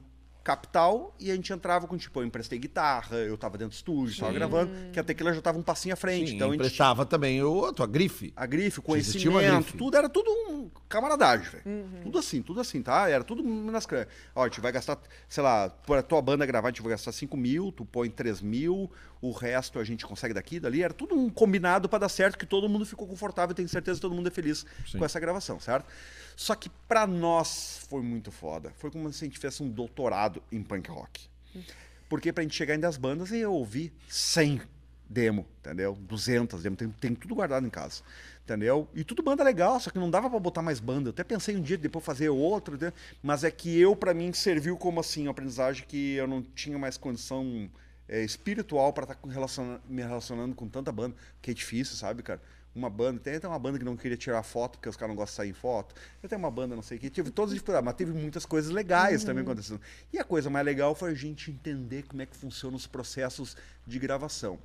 [0.49, 4.19] capital e a gente entrava com, tipo, eu emprestei guitarra, eu tava dentro do estúdio,
[4.19, 6.31] tava gravando, que a tequila já tava um passinho à frente.
[6.31, 8.33] Sim, então a gente emprestava também o, a tua grife.
[8.35, 9.77] a grife, o conhecimento, grife.
[9.77, 11.85] tudo era tudo um camaradagem, velho.
[12.03, 13.11] Tudo assim, tudo assim, tá?
[13.11, 13.87] Era tudo nas.
[14.35, 16.93] Ó, a gente vai gastar, sei lá, por a tua banda gravar, a gente vai
[16.93, 20.83] gastar 5 mil, tu põe 3 mil, o resto a gente consegue daqui, dali.
[20.83, 23.99] Era tudo um combinado pra dar certo, que todo mundo ficou confortável e tenho certeza
[23.99, 24.65] que todo mundo é feliz
[24.97, 25.87] com essa gravação, certo?
[26.39, 28.73] Só que pra nós foi muito foda.
[28.79, 31.29] Foi como se a gente fizesse um doutorado em punk rock.
[32.09, 34.63] Porque pra gente chegar em 10 bandas eu ouvi 100
[35.09, 35.95] demo, entendeu?
[35.95, 38.03] 200 demo, tem, tem tudo guardado em casa,
[38.45, 38.89] entendeu?
[38.95, 41.09] E tudo banda legal, só que não dava pra botar mais banda.
[41.09, 42.93] Eu até pensei um dia depois fazer outro, entendeu?
[43.23, 46.79] mas é que eu, pra mim, serviu como assim, uma aprendizagem que eu não tinha
[46.79, 47.71] mais condição
[48.09, 49.19] é, espiritual pra estar
[49.89, 52.41] me relacionando com tanta banda, que é difícil, sabe, cara?
[52.79, 55.17] Uma banda, tem até uma banda que não queria tirar foto, porque os caras não
[55.17, 55.97] gostam de sair em foto.
[56.29, 58.71] Tenho uma banda, não sei o que, tive todas as dificuldades, mas teve muitas coisas
[58.71, 59.81] legais também acontecendo.
[60.13, 63.57] E a coisa mais legal foi a gente entender como é que funcionam os processos
[63.85, 64.61] de gravação.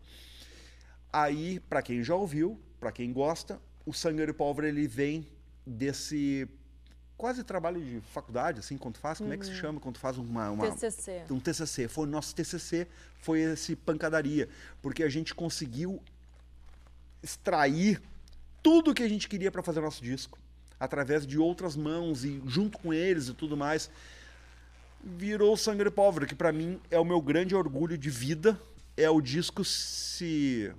[1.12, 5.28] Aí, para quem já ouviu, para quem gosta, o Sangue e Pólvora ele vem
[5.65, 6.47] desse
[7.17, 10.52] quase trabalho de faculdade, assim, quando faz, como é que se chama quando faz uma,
[10.52, 11.23] uma TCC.
[11.32, 11.88] um TCC.
[11.88, 14.49] Foi o nosso TCC, foi esse pancadaria,
[14.82, 16.02] porque a gente conseguiu
[17.23, 18.01] extrair
[18.62, 20.38] tudo que a gente queria para fazer o nosso disco,
[20.79, 23.89] através de outras mãos e junto com eles e tudo mais.
[25.03, 28.57] Virou Sangue Pólvora, que para mim é o meu grande orgulho de vida.
[28.95, 30.71] É o disco se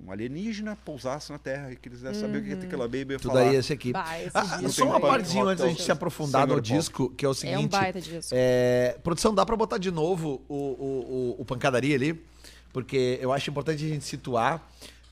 [0.00, 3.18] um alienígena pousasse na Terra e quisesse saber o que é Tequila Baby, eu ia
[3.18, 3.50] Tudo falar.
[3.50, 3.92] aí esse aqui.
[3.92, 5.00] Bah, esse Ah, disco só uma aí.
[5.02, 7.54] partezinha antes da gente se aprofundar no disco, que é o seguinte.
[7.56, 8.32] É um baita disco.
[8.32, 12.24] É, produção, dá pra botar de novo o, o, o, o Pancadaria ali?
[12.72, 14.66] Porque eu acho importante a gente situar,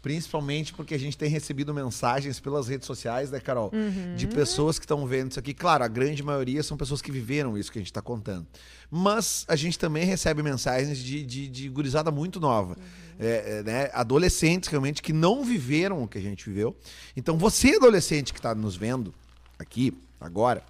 [0.07, 3.73] principalmente porque a gente tem recebido mensagens pelas redes sociais, né, Carol?
[4.15, 5.53] De pessoas que estão vendo isso aqui.
[5.53, 8.47] Claro, a grande maioria são pessoas que viveram isso que a gente tá contando.
[8.89, 12.77] Mas a gente também recebe mensagens de, de, de gurizada muito nova.
[13.19, 13.91] É, é, né?
[13.93, 16.77] Adolescentes, realmente, que não viveram o que a gente viveu.
[17.17, 19.13] Então, você, adolescente que está nos vendo
[19.59, 20.63] aqui, agora,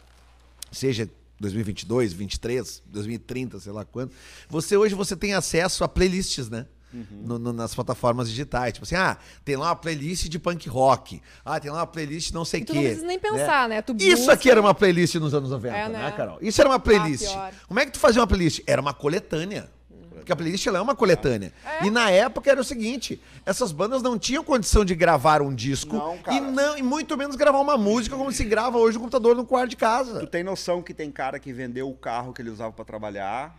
[0.73, 4.13] seja 2022, 23, 2030, sei lá quando,
[4.49, 6.65] você hoje você tem acesso a playlists, né?
[6.93, 8.73] No- no- nas plataformas digitais.
[8.73, 11.21] Tipo assim, ah, tem lá uma playlist de punk rock.
[11.45, 12.79] Ah, tem lá uma playlist não sei o tu quê.
[12.79, 13.83] não precisa nem pensar, né?
[13.83, 16.13] Tu Isso aqui era uma playlist nos anos 90, É, né, né?
[16.17, 16.39] Carol?
[16.41, 17.27] Isso era uma playlist.
[17.31, 17.53] pior.
[17.69, 18.61] Como é que tu fazia uma playlist?
[18.67, 19.69] Era uma coletânea.
[20.15, 21.53] Porque a playlist ela é uma coletânea.
[21.65, 21.87] É.
[21.87, 25.95] E na época era o seguinte: essas bandas não tinham condição de gravar um disco
[25.97, 29.37] Não, e, não, e muito menos gravar uma música como se grava hoje no computador
[29.37, 30.19] no quarto de casa.
[30.19, 33.57] Tu tem noção que tem cara que vendeu o carro que ele usava pra trabalhar.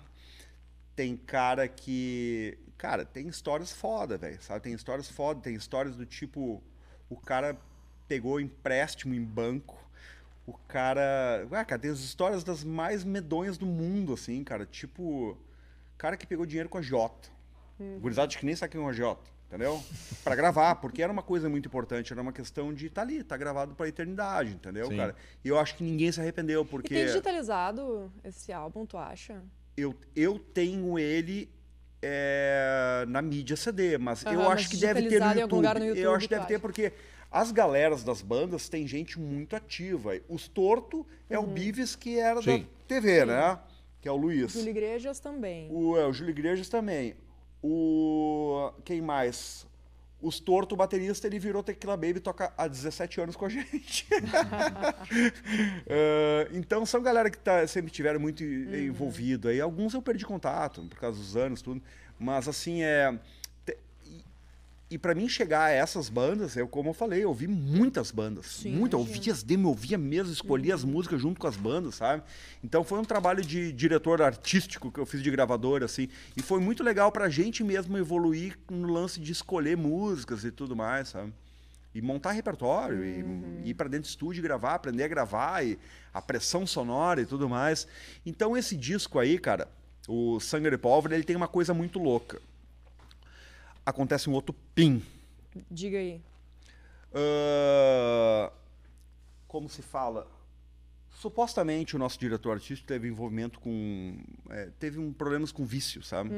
[0.94, 2.58] Tem cara que.
[2.78, 4.42] Cara, tem histórias foda, velho.
[4.42, 4.62] Sabe?
[4.62, 5.42] Tem histórias foda.
[5.42, 6.62] Tem histórias do tipo.
[7.10, 7.58] O cara
[8.08, 9.78] pegou empréstimo em banco.
[10.46, 11.48] O cara.
[11.52, 14.66] Ué, cara, tem as histórias das mais medonhas do mundo, assim, cara.
[14.66, 15.38] Tipo.
[15.98, 17.30] Cara que pegou dinheiro com a Jota.
[18.00, 19.30] Gurizada que nem sabe quem é uma Jota.
[19.48, 19.82] Entendeu?
[20.24, 23.38] Pra gravar, porque era uma coisa muito importante, era uma questão de tá ali, tá
[23.38, 24.98] gravado pra eternidade, entendeu, Sim.
[24.98, 25.16] cara?
[25.44, 29.42] E eu acho que ninguém se arrependeu, E porque tem digitalizado esse álbum, tu acha?
[29.78, 31.50] eu, eu tenho ele
[32.02, 35.38] é, na mídia CD, mas eu Aham, acho mas que deve ter no YouTube.
[35.38, 36.62] em algum lugar no Eu YouTube, acho que deve ter acha?
[36.62, 36.94] porque
[37.32, 40.14] as galeras das bandas tem gente muito ativa.
[40.30, 41.46] Os Torto é Uhum.
[41.46, 42.60] o Bives que era Sim.
[42.62, 43.60] da TV, né?
[44.02, 44.54] Que é o Luiz.
[44.54, 45.68] Júlio Igrejas também.
[45.72, 47.16] O, é, o Júlio Igrejas também.
[47.62, 48.72] O.
[48.86, 49.66] Quem mais?
[50.20, 54.06] Os Torto, baterista, ele virou Tequila Baby toca há 17 anos com a gente.
[55.90, 58.76] Eh, então são galera que tá, sempre tiveram muito Uhum.
[58.76, 59.60] envolvido aí.
[59.62, 61.82] Alguns eu perdi contato por causa dos anos, tudo.
[62.20, 63.18] Mas assim, é.
[64.90, 68.10] E- E pra mim chegar a essas bandas, eu, como eu falei, eu ouvi muitas
[68.12, 68.46] bandas.
[68.48, 71.96] Sim, muita, eu ouvia as eu ouvia mesmo, escolhia as músicas junto com as bandas,
[71.96, 72.24] sabe?
[72.64, 76.08] Então foi um trabalho de diretor artístico que eu fiz de gravador, assim.
[76.36, 80.76] E foi muito legal pra gente mesmo evoluir no lance de escolher músicas e tudo
[80.76, 81.34] mais, sabe?
[81.94, 85.78] E montar repertório, e ir pra dentro do estúdio e gravar, aprender a gravar, e
[86.14, 87.88] a pressão sonora e tudo mais.
[88.26, 89.68] Então esse disco aí, cara,
[90.08, 92.40] o Sangue de Pólvora, ele tem uma coisa muito louca.
[93.88, 95.02] Acontece um outro pim.
[95.72, 96.22] Diga aí.
[97.14, 98.52] Ah,
[99.48, 100.28] como se fala?
[101.10, 104.18] Supostamente o nosso diretor artístico teve envolvimento com.
[104.50, 106.32] é, teve um problemas com vício, sabe?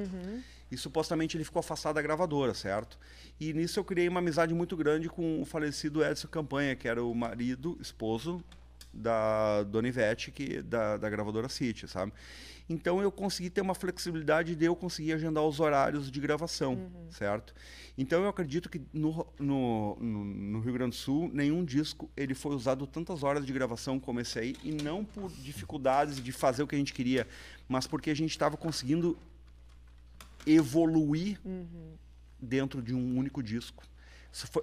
[0.71, 2.99] E supostamente ele ficou afastado da gravadora, certo?
[3.39, 7.03] E nisso eu criei uma amizade muito grande com o falecido Edson Campanha, que era
[7.03, 8.43] o marido, esposo
[8.93, 12.11] da Dona Ivete, que, da, da gravadora City, sabe?
[12.69, 17.53] Então eu consegui ter uma flexibilidade de eu conseguir agendar os horários de gravação, certo?
[17.97, 22.35] Então eu acredito que no, no, no, no Rio Grande do Sul, nenhum disco ele
[22.35, 26.61] foi usado tantas horas de gravação como esse aí, e não por dificuldades de fazer
[26.61, 27.27] o que a gente queria,
[27.67, 29.17] mas porque a gente estava conseguindo
[30.45, 31.39] evoluir
[32.39, 33.83] dentro de um único disco.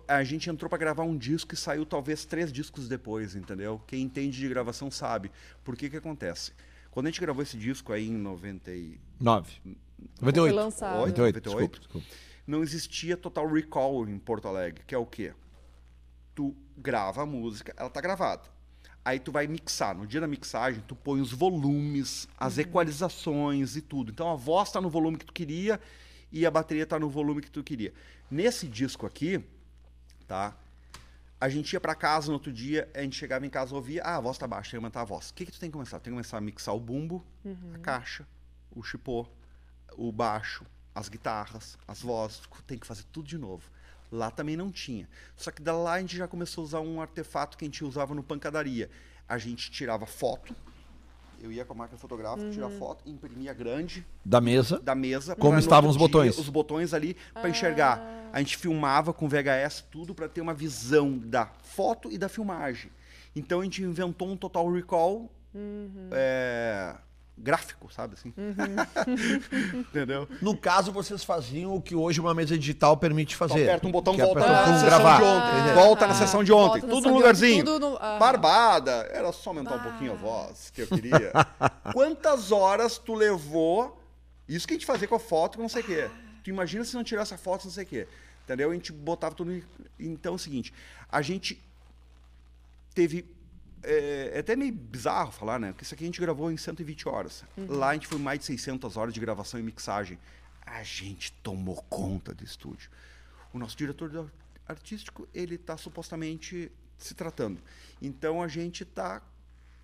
[0.07, 3.81] A gente entrou para gravar um disco e saiu talvez três discos depois, entendeu?
[3.87, 5.31] Quem entende de gravação sabe.
[5.65, 6.53] Por que que acontece?
[6.91, 8.99] Quando a gente gravou esse disco aí em 90 e...
[9.21, 9.53] 9.
[9.63, 9.77] Foi
[10.21, 10.55] 98.
[10.55, 10.99] lançado.
[10.99, 11.43] 98, 98.
[11.43, 12.07] desculpa, desculpa.
[12.47, 15.35] não existia Total Recall em Porto Alegre, que é o quê?
[16.35, 18.45] Tu grava a música, ela tá gravada.
[19.05, 19.97] Aí tu vai mixar.
[19.97, 24.11] No dia da mixagem, tu põe os volumes, as equalizações e tudo.
[24.11, 25.81] Então a voz tá no volume que tu queria
[26.33, 27.93] e a bateria tá no volume que tu queria.
[28.31, 29.45] Nesse disco aqui,
[30.27, 30.55] tá?
[31.39, 34.03] A gente ia pra casa no outro dia, a gente chegava em casa e ouvia,
[34.03, 35.31] ah, a voz tá baixa, tem que aumentar a voz.
[35.31, 36.01] O que que tu tem que começar?
[36.01, 37.25] Tem que começar a mixar o bumbo,
[37.75, 38.27] a caixa,
[38.75, 39.27] o chipô,
[39.97, 43.71] o baixo, as guitarras, as vozes, tem que fazer tudo de novo.
[44.11, 45.09] Lá também não tinha.
[45.37, 47.85] Só que da lá a gente já começou a usar um artefato que a gente
[47.85, 48.91] usava no pancadaria.
[49.29, 50.55] A gente tirava foto,
[51.41, 54.79] eu ia com a máquina fotográfica, tirar foto, imprimia grande, Da mesa.
[54.81, 55.35] da mesa.
[55.37, 56.35] Como estavam os botões.
[56.35, 58.29] dia, os botões ali para enxergar.
[58.33, 62.91] A gente filmava com VHS tudo para ter uma visão da foto e da filmagem.
[63.35, 65.31] Então a gente inventou um Total Recall
[66.13, 66.95] é,
[67.39, 68.33] gráfico, sabe assim?
[69.75, 70.29] Entendeu?
[70.41, 73.65] No caso, vocês faziam o que hoje uma mesa digital permite Então, fazer.
[73.65, 75.17] aperta um botão, é volta na sessão gravar.
[75.19, 75.55] de ontem.
[75.61, 75.75] entendeu?
[75.75, 76.81] Volta na Ah, sessão de ontem.
[76.81, 77.61] volta na Tudo sessão no de lugarzinho.
[77.61, 78.19] ontem, tudo no- ah.
[78.19, 78.93] Barbada.
[79.13, 81.33] Era só aumentar um pouquinho a voz, que eu queria.
[81.93, 84.01] Quantas horas tu levou?
[84.49, 86.11] Isso que a gente fazia com a foto, que não sei o quê.
[86.43, 88.09] Tu imagina se não tirasse a foto, não sei o quê.
[88.45, 88.71] Entendeu?
[88.71, 89.61] A gente botava tudo.
[89.99, 90.73] Então é o seguinte:
[91.11, 91.61] a gente
[92.95, 93.25] teve.
[93.87, 95.73] É, é até meio bizarro falar, né?
[95.73, 97.45] Porque isso aqui a gente gravou em 120 horas.
[97.57, 100.19] Lá a gente foi mais de 600 horas de gravação e mixagem.
[100.65, 102.91] A gente tomou conta do estúdio.
[103.53, 104.31] O nosso diretor
[104.67, 107.61] artístico, ele está supostamente se tratando.
[108.03, 109.23] Então a gente está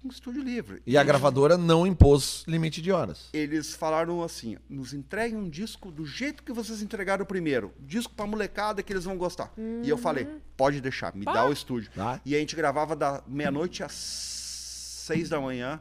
[0.03, 0.83] com estúdio livre.
[0.85, 3.29] E a gravadora não impôs limite de horas.
[3.33, 7.73] Eles falaram assim: nos entreguem um disco do jeito que vocês entregaram o primeiro.
[7.79, 9.53] Disco pra molecada que eles vão gostar.
[9.83, 11.91] E eu falei: pode deixar, me dá o estúdio.
[11.95, 12.21] Tá.
[12.27, 15.81] E a gente gravava da meia-noite às seis da manhã.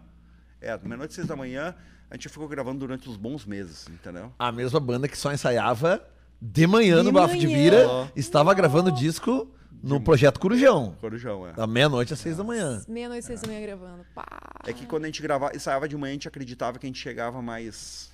[0.61, 1.75] É, da meia-noite às seis da manhã.
[2.09, 4.31] A gente ficou gravando durante uns bons meses, entendeu?
[4.37, 6.05] A mesma banda que só ensaiava
[6.41, 7.47] de manhã De no Bafo de.
[7.47, 9.47] Vira estava gravando disco
[9.83, 10.95] no Projeto Corujão.
[11.01, 11.53] Corujão, é.
[11.53, 12.83] Da meia-noite às seis da manhã.
[12.87, 14.05] Meia-noite, seis da manhã gravando.
[14.13, 14.25] Pá.
[14.65, 16.99] É que quando a gente gravava, ensaiava de manhã, a gente acreditava que a gente
[16.99, 18.11] chegava mais.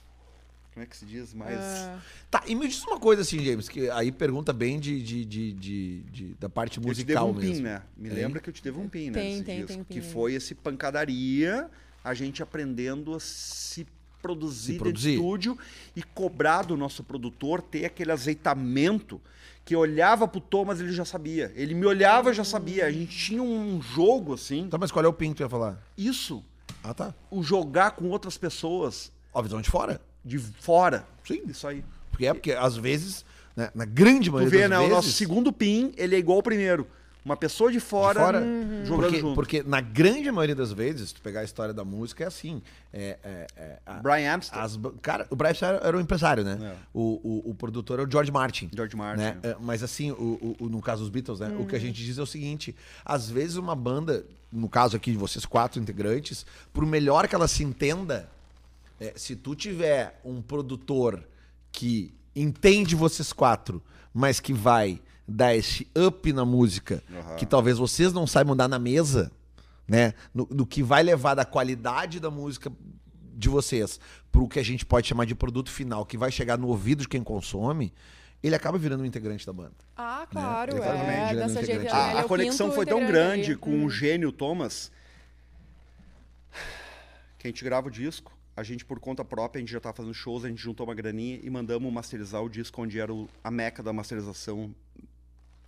[0.74, 1.34] Como é que se diz?
[1.34, 1.58] Mais.
[1.60, 5.26] Ah, Tá, e me diz uma coisa assim, James, que aí pergunta bem de, de,
[5.26, 7.64] de, de- de- da parte Eu te devo musical um pin, mesmo.
[7.64, 7.82] né?
[7.98, 8.16] Me Hein?
[8.16, 9.20] lembra que eu te devo um pin, né?
[9.20, 10.14] Tem, tem, disco, tem Que pin.
[10.14, 11.70] foi esse pancadaria,
[12.04, 13.88] a gente aprendendo a se
[14.22, 15.14] produzir, Se produzir.
[15.16, 15.58] estúdio
[15.96, 19.20] e cobrar do nosso produtor ter aquele azeitamento
[19.68, 21.52] que olhava pro Thomas ele já sabia.
[21.54, 22.86] Ele me olhava já sabia.
[22.86, 24.70] A gente tinha um jogo assim.
[24.70, 25.78] Tá, mas qual é o pin que tu ia falar?
[25.98, 26.42] Isso,
[26.82, 27.14] Ah, tá.
[27.30, 30.00] o jogar com outras pessoas Ó, visão de fora.
[30.24, 31.06] de fora.
[31.28, 31.42] Sim.
[31.48, 31.84] Isso aí.
[32.10, 33.26] Porque é porque, às vezes,
[33.58, 34.78] né, na grande Tu maioria vê, das né?
[34.78, 34.92] vezes...
[34.92, 36.88] O nosso segundo pin, ele é igual ao primeiro.
[37.28, 39.36] Uma pessoa de fora, de fora, jogando porque, junto.
[39.36, 42.62] porque na grande maioria das vezes, se tu pegar a história da música, é assim.
[42.94, 44.60] É, é, é, a- Brian Amstel.
[44.62, 46.58] as cara, o Brian era, era o empresário, né?
[46.62, 46.76] É.
[46.94, 48.70] O, o, o produtor é o George Martin.
[48.74, 49.22] George Martin.
[49.24, 49.38] né?
[49.44, 51.54] É, Mas assim, o, o- no caso dos Beatles, né?
[51.60, 55.12] O que a gente diz é o seguinte: às vezes uma banda, no caso aqui
[55.12, 58.30] de vocês quatro integrantes, por melhor que ela se entenda,
[59.02, 61.22] é, se tu tiver um produtor
[61.74, 67.36] que entende vocês quatro, mas que vai dar esse up na música, Aham.
[67.36, 69.32] que talvez vocês não saibam dar na mesa,
[69.88, 70.14] né?
[70.34, 72.72] No, do que vai levar da qualidade da música
[73.36, 74.00] de vocês
[74.32, 77.08] pro que a gente pode chamar de produto final, que vai chegar no ouvido de
[77.10, 77.94] quem consome,
[78.42, 79.74] ele acaba virando um integrante da banda.
[79.96, 81.42] Ah, claro, Exatamente, é.
[81.42, 81.86] é um jeito, integrante.
[81.86, 83.86] ele A, é a o conexão foi tão grande com Hum.
[83.86, 84.92] o gênio Thomas
[87.38, 88.32] que a gente grava o disco.
[88.56, 90.96] A gente, por conta própria, a gente já tava fazendo shows, a gente juntou uma
[90.96, 94.74] graninha e mandamos masterizar o disco onde era o- a meca da masterização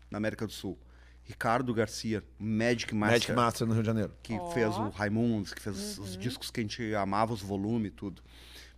[0.09, 0.77] na América do Sul.
[1.23, 4.11] Ricardo Garcia, Magic Master, Magic Master no Rio de Janeiro.
[4.23, 4.49] que Ó.
[4.51, 8.23] fez o Raimundos, que fez os discos que a gente amava, os volumes e tudo.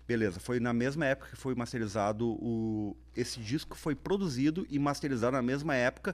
[0.06, 2.98] Beleza, foi na mesma época que foi masterizado o...
[3.16, 6.14] Esse disco foi produzido e masterizado na mesma época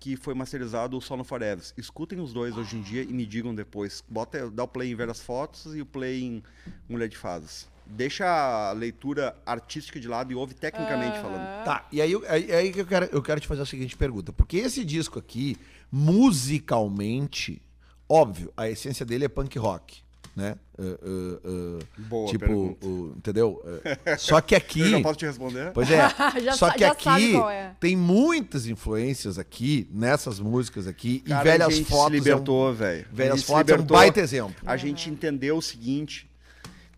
[0.00, 1.64] que foi masterizado o Sono Forever.
[1.76, 4.02] Escutem os dois hoje em dia e me digam depois.
[4.08, 6.42] Bota, dá o play em Ver as Fotos e o play em
[6.88, 7.68] Mulher de Fases.
[7.88, 11.64] Deixa a leitura artística de lado e ouve tecnicamente falando.
[11.64, 14.32] Tá, e aí, aí, aí que eu quero, eu quero te fazer a seguinte pergunta.
[14.32, 15.56] Porque esse disco aqui,
[15.90, 17.62] musicalmente,
[18.08, 19.98] óbvio, a essência dele é punk rock,
[20.34, 20.56] né?
[20.78, 22.78] Uh, uh, uh, Boa tipo,
[23.16, 23.62] entendeu?
[23.64, 23.80] Uh,
[24.18, 24.80] só que aqui...
[24.80, 25.70] Eu já posso te responder?
[25.72, 26.00] Pois é.
[26.42, 27.74] Já Só que já aqui sabe qual é.
[27.80, 32.06] tem muitas influências aqui, nessas músicas aqui, Cara, e Velhas a gente Fotos.
[32.06, 33.00] se libertou, velho.
[33.00, 33.96] é um, A Velhas gente se Fotos é um libertou.
[33.96, 34.56] baita exemplo.
[34.66, 36.28] A gente entendeu o seguinte: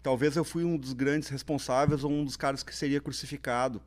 [0.03, 3.81] talvez eu fui um dos grandes responsáveis ou um dos caras que seria crucificado.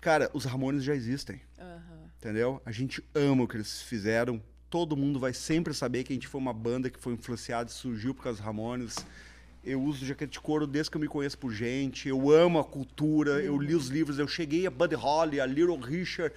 [0.00, 2.10] Cara, os Ramones já existem, Aham.
[2.18, 2.60] entendeu?
[2.66, 4.42] A gente ama o que eles fizeram.
[4.68, 7.72] Todo mundo vai sempre saber que a gente foi uma banda que foi influenciada e
[7.72, 8.96] surgiu por causa dos Ramones.
[9.64, 12.08] Eu uso jaqueta de couro desde que eu me conheço por gente.
[12.08, 13.40] Eu amo a cultura.
[13.40, 14.18] Eu li os livros.
[14.18, 16.34] Eu cheguei a Buddy Holly, a Little Richard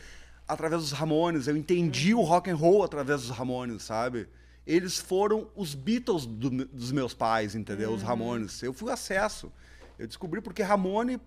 [0.48, 1.48] através dos Ramones.
[1.48, 4.28] Eu entendi o rock and roll através dos Ramones, sabe?
[4.66, 7.94] Eles foram os Beatles do- dos meus pais, entendeu?
[7.94, 8.62] Os Ramones.
[8.64, 9.52] Eu fui acesso.
[10.00, 11.20] Eu descobri porque Ramone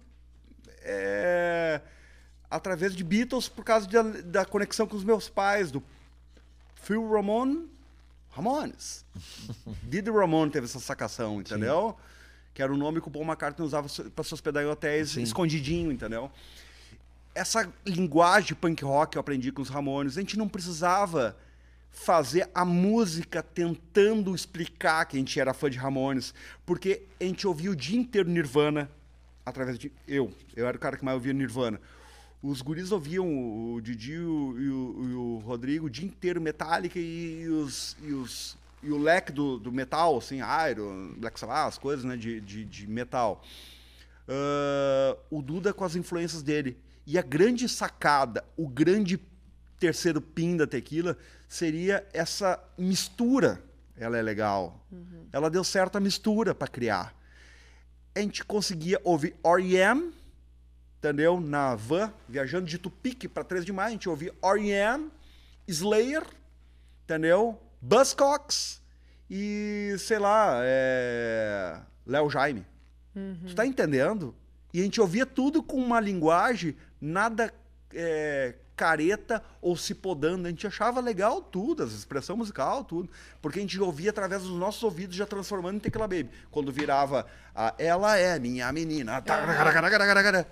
[0.82, 1.80] é
[2.50, 5.82] através de Beatles por causa da, da conexão com os meus pais, do
[6.76, 7.68] Phil Ramone,
[8.30, 9.04] Ramones.
[9.84, 11.94] Didi Ramone teve essa sacação, entendeu?
[12.54, 15.22] Que era o nome que o Paul McCartney usava para se hospedar em hotéis Sim.
[15.22, 16.30] escondidinho, entendeu?
[17.34, 21.36] Essa linguagem punk rock eu aprendi com os Ramones, a gente não precisava
[21.98, 26.32] fazer a música tentando explicar que a gente era fã de Ramones,
[26.64, 28.88] porque a gente ouvia o dia inteiro Nirvana
[29.44, 31.80] através de eu, eu era o cara que mais ouvia Nirvana.
[32.42, 33.26] Os guris ouviam
[33.74, 37.96] o Didi e o, e o- e o Rodrigo o dia inteiro Metallica e os,
[38.02, 40.38] e os e o leque do, do metal, assim,
[40.70, 43.42] Iron, Black Sabbath, as coisas, né, de, de, de metal.
[44.28, 46.78] Ah, o Duda com as influências dele.
[47.04, 49.18] E a grande sacada, o grande
[49.78, 51.16] terceiro pin da tequila
[51.48, 53.62] seria essa mistura.
[53.96, 54.84] Ela é legal.
[55.32, 57.14] Ela deu certo a mistura para criar.
[58.14, 60.12] A gente conseguia ouvir R.E.M.,
[60.98, 61.40] entendeu?
[61.40, 65.10] Na van, viajando de Tupique para 3 de maio, a gente ouvia R.E.M.,
[65.66, 66.24] Slayer,
[67.04, 67.60] entendeu?
[67.80, 68.80] Buzzcocks
[69.30, 71.80] e, sei lá, é...
[72.06, 72.66] Léo Jaime.
[73.46, 74.34] Tu tá entendendo?
[74.72, 77.52] E a gente ouvia tudo com uma linguagem nada
[77.92, 80.46] é, careta ou se podando.
[80.46, 83.10] A gente achava legal tudo, as expressão musical, tudo.
[83.42, 86.30] Porque a gente ouvia através dos nossos ouvidos já transformando em Tecla Baby.
[86.48, 89.20] Quando virava a Ela é minha menina.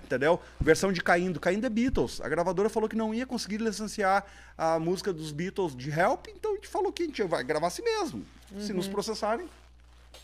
[0.03, 0.41] Entendeu?
[0.59, 1.39] Versão de Caindo.
[1.39, 2.19] Caindo é Beatles.
[2.19, 4.25] A gravadora falou que não ia conseguir licenciar
[4.57, 7.67] a música dos Beatles de Help, então a gente falou que a gente vai gravar
[7.67, 8.25] assim mesmo.
[8.59, 9.47] Se nos processarem.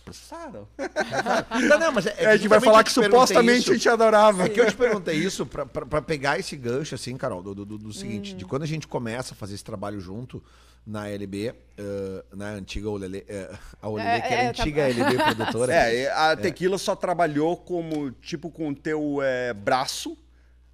[0.03, 0.67] Processaram.
[1.69, 3.71] Não, não, mas é, é a gente vai falar eu que supostamente isso.
[3.71, 4.43] a gente adorava.
[4.43, 7.55] É que eu te perguntei isso pra, pra, pra pegar esse gancho, assim, Carol, do,
[7.55, 8.37] do, do seguinte, Uhum.
[8.37, 10.43] de quando a gente começa a fazer esse trabalho junto
[10.85, 13.49] na LB, eh, na antiga Olele, eh,
[13.81, 15.71] a Olele, É, que era é, a tá- antiga LB produtora.
[15.73, 20.17] É, e a Tequila só trabalhou como, tipo, com o teu é, braço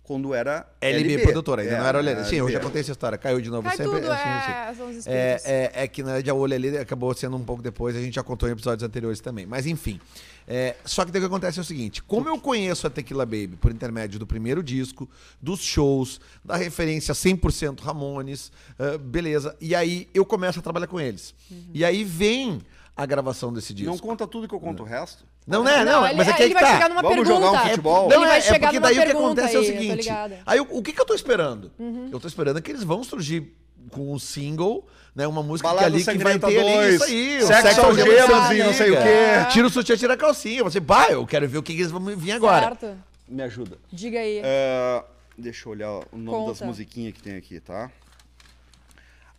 [0.10, 2.26] quando era LB, produtora, ainda É, não era Olele.
[2.26, 2.66] Sim, eu já LB.
[2.66, 4.02] contei essa história, caiu de novo Cai sempre.
[4.02, 4.52] tudo, assim, assim.
[4.52, 5.06] é, espíritos.
[5.06, 8.16] É, é, é que na verdade a Olele acabou sendo um pouco depois, a gente
[8.16, 9.46] já contou em episódios anteriores também.
[9.46, 10.02] Mas enfim.
[10.48, 13.56] É, só que o que acontece é o seguinte: como eu conheço a Tequila Baby
[13.62, 15.08] por intermédio do primeiro disco,
[15.40, 19.56] dos shows, da referência 100% Ramones, ah, beleza.
[19.62, 21.36] E aí eu começo a trabalhar com eles.
[21.72, 22.62] E aí vem
[23.00, 23.90] a gravação desse disco.
[23.90, 25.24] Não conta tudo que eu conto o resto.
[25.48, 25.86] Não, né?
[25.86, 26.76] Não, ele, mas é que aí ele que vai tá.
[26.76, 27.46] chegar numa Vamos pergunta.
[27.46, 28.06] jogar um futebol?
[28.08, 29.74] Ele Não, vai é, é chegar porque daí o que acontece é o aí, tô
[29.74, 30.10] seguinte.
[30.10, 30.38] Uhum.
[30.46, 31.72] Aí o, o que, que eu tô esperando?
[32.12, 33.56] Eu tô esperando que eles vão surgir
[33.90, 34.86] com um single,
[35.16, 35.26] né?
[35.26, 37.42] Uma música que Balada ali que vai ter ali 2, isso aí.
[37.42, 39.50] Sexo, algemas algemas e não sei o quê.
[39.50, 40.62] Tira o sutiã, tira a calcinha.
[40.66, 42.76] Você, pá, eu quero ver o que, que eles vão vir agora.
[42.78, 42.98] Certo.
[43.26, 43.78] Me ajuda.
[43.94, 44.42] Diga aí.
[44.44, 45.04] É,
[45.38, 46.66] deixa eu olhar o nome das Conta.
[46.66, 47.90] musiquinhas que tem aqui, tá?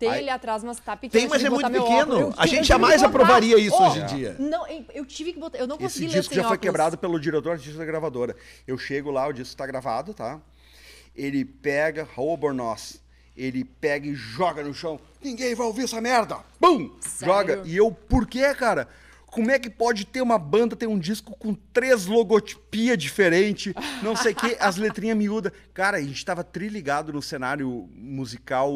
[0.01, 1.21] Tem ali atrás, mas tá pequeno.
[1.21, 2.17] Tem, mas é muito pequeno.
[2.17, 2.35] óculos.
[2.39, 4.35] A gente jamais aprovaria isso Ó, hoje em dia.
[4.39, 5.59] Não, eu- tive que botar.
[5.59, 6.63] Eu não Esse consegui ler disco já foi óculos.
[6.63, 8.35] quebrado pelo diretor artístico da gravadora.
[8.67, 10.41] Eu chego lá, o disco tá gravado, tá?
[11.15, 13.01] Ele pega, Raul Bornoz,
[13.37, 14.99] ele pega e joga no chão.
[15.23, 16.39] Ninguém vai ouvir essa merda.
[16.59, 16.91] Bum!
[17.01, 17.35] Sério?
[17.35, 17.63] Joga.
[17.67, 18.89] E eu, por quê, cara?
[19.31, 24.16] Como é que pode ter uma banda, ter um disco com três logotipia diferente, não
[24.16, 25.53] sei o quê, as letrinhas miúdas.
[25.73, 28.73] Cara, a gente tava triligado no cenário musical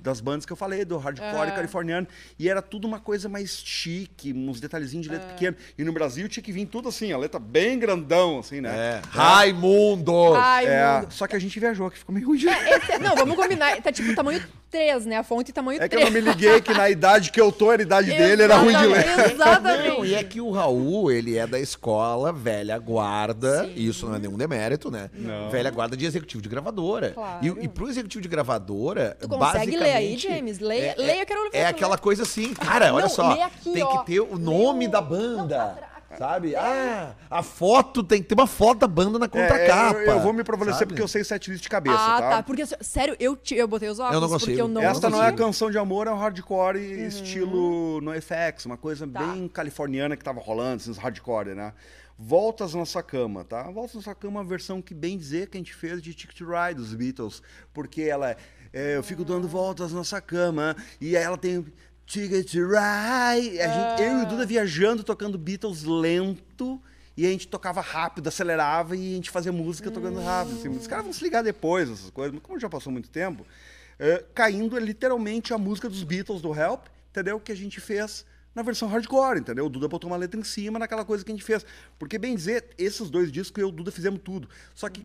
[0.00, 1.52] das bandas que eu falei, do hardcore Ah.
[1.52, 2.06] californiano,
[2.38, 5.56] e era tudo uma coisa mais chique, uns detalhezinhos de letra pequena.
[5.78, 8.70] E no Brasil tinha que vir tudo assim, a letra bem grandão, assim, né?
[8.74, 9.02] É.
[9.08, 10.34] Raimundo!
[10.34, 12.48] Ai, É, só que a gente viajou, que ficou meio ruim de...
[12.48, 13.80] Esse- não, vamos combinar.
[13.82, 14.42] Tá tipo tamanho
[14.74, 15.16] 3, né?
[15.18, 16.12] A fonte tamanho É que eu 3.
[16.12, 18.86] não me liguei que na idade que eu tô, a idade dele era ruim de
[18.86, 19.06] ler.
[19.32, 19.88] Exatamente.
[19.88, 23.72] Não, e é que o Raul, ele é da escola velha guarda, Sim.
[23.76, 25.08] e isso não é nenhum demérito, né?
[25.50, 27.10] Velha guarda de executivo de gravadora.
[27.10, 27.38] Claro.
[27.60, 30.58] E, e pro executivo de gravadora, Tu consegue ler aí, James?
[30.58, 32.00] Leia- é, leia, eu quero ver É aquela ler.
[32.00, 33.98] coisa assim, cara, olha Não, só, aqui, tem ó.
[33.98, 36.54] que ter o nome o- da Não, banda, pra- sabe?
[36.56, 39.98] Ah, a foto, tem que ter uma foto da banda na É, contracapa.
[40.00, 40.88] eu, eu vou me prevalecer sabe?
[40.90, 42.30] porque eu sei sete listas de cabeça, Ah, tá?
[42.30, 42.42] tá.
[42.42, 44.50] Porque, sério, eu, ti- eu botei os óculos Eu não consigo.
[44.50, 45.46] porque eu não Esta não é a consigo.
[45.46, 49.20] canção de amor, é um hardcore estilo no FX, uma coisa Tá.
[49.26, 51.72] bem californiana que tava rolando, esses hardcore, né?
[52.16, 53.62] Voltas na sua cama, tá?
[53.70, 56.38] Voltas na sua cama, uma versão que bem dizer que a gente fez de Ticket
[56.38, 58.36] to Ride dos Beatles, porque ela é,
[58.72, 61.64] é, eu fico dando voltas na sua cama e aí ela tem
[62.06, 66.80] Ticket to Ride, a gente, eu e o Duda viajando tocando Beatles lento.
[67.16, 70.58] E a gente tocava rápido, acelerava e a gente fazia música tocando rápido.
[70.58, 70.68] Assim.
[70.68, 73.46] Os caras vão se ligar depois, essas coisas, mas como já passou muito tempo,
[74.00, 77.38] é, caindo é literalmente a música dos Beatles do Help, entendeu?
[77.38, 79.66] Que a gente fez na versão hardcore, entendeu?
[79.66, 81.64] O Duda botou uma letra em cima naquela coisa que a gente fez.
[81.98, 84.48] Porque, bem dizer, esses dois discos eu e o Duda fizemos tudo.
[84.74, 85.02] Só que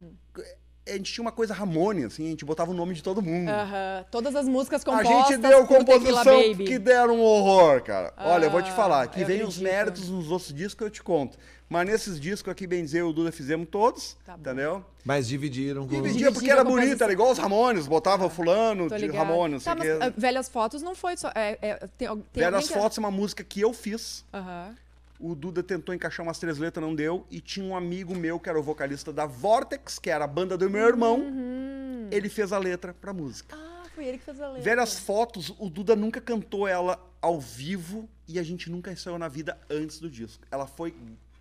[0.90, 3.50] a gente tinha uma coisa Ramone, assim, a gente botava o nome de todo mundo.
[3.50, 4.06] Aham.
[4.12, 6.66] Todas as músicas A compostas gente deu composição Baby.
[6.66, 8.14] que deram um horror, cara.
[8.18, 9.64] Olha, eu vou te Ah, falar, que vem os acredito.
[9.64, 11.38] méritos nos outros discos que eu te conto.
[11.68, 14.84] Mas nesses discos aqui, bem dizer, e o Duda fizemos todos, Tá entendeu?
[15.06, 15.88] Mas dividiram com...
[15.90, 19.06] Dividia Dividiram porque era a bonito, era igual os Ramones, botava fulano Tô de.
[19.08, 19.98] Ramones, tá, mas quê.
[20.02, 21.30] ah, Velhas Fotos não foi só...
[21.36, 24.26] É, é, tem, tem Velhas que- Fotos é uma música que eu fiz.
[24.34, 24.76] Aham.
[25.20, 27.26] O Duda tentou encaixar umas três letras, não deu.
[27.30, 30.58] E tinha um amigo meu, que era o vocalista da Vortex, que era a banda
[30.58, 31.20] do meu irmão.
[31.20, 32.08] Uhum.
[32.10, 33.56] Ele fez a letra pra música.
[33.56, 34.64] Ah, foi ele que fez a letra.
[34.64, 39.28] Velhas Fotos, o Duda nunca cantou ela ao vivo e a gente nunca ensaiou na
[39.28, 40.46] vida antes do disco.
[40.50, 40.96] Ela foi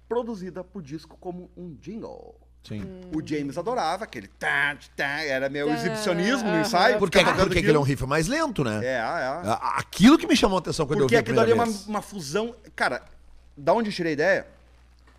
[0.09, 2.35] produzida pro disco como um jingle.
[2.65, 2.83] Sim.
[3.15, 4.27] O James adorava aquele.
[4.27, 6.99] Tá, tá, era meu Tá, exibicionismo no ensaio.
[6.99, 7.83] Porque, porque aquele é um aquilo.
[7.83, 8.85] riff mais lento, né?
[8.85, 9.59] É, é.
[9.77, 11.67] Aquilo que me chamou a atenção quando Porque eu vi a aquilo ali é uma,
[11.87, 12.55] uma fusão.
[12.75, 13.03] Cara,
[13.59, 14.47] da onde eu tirei a ideia?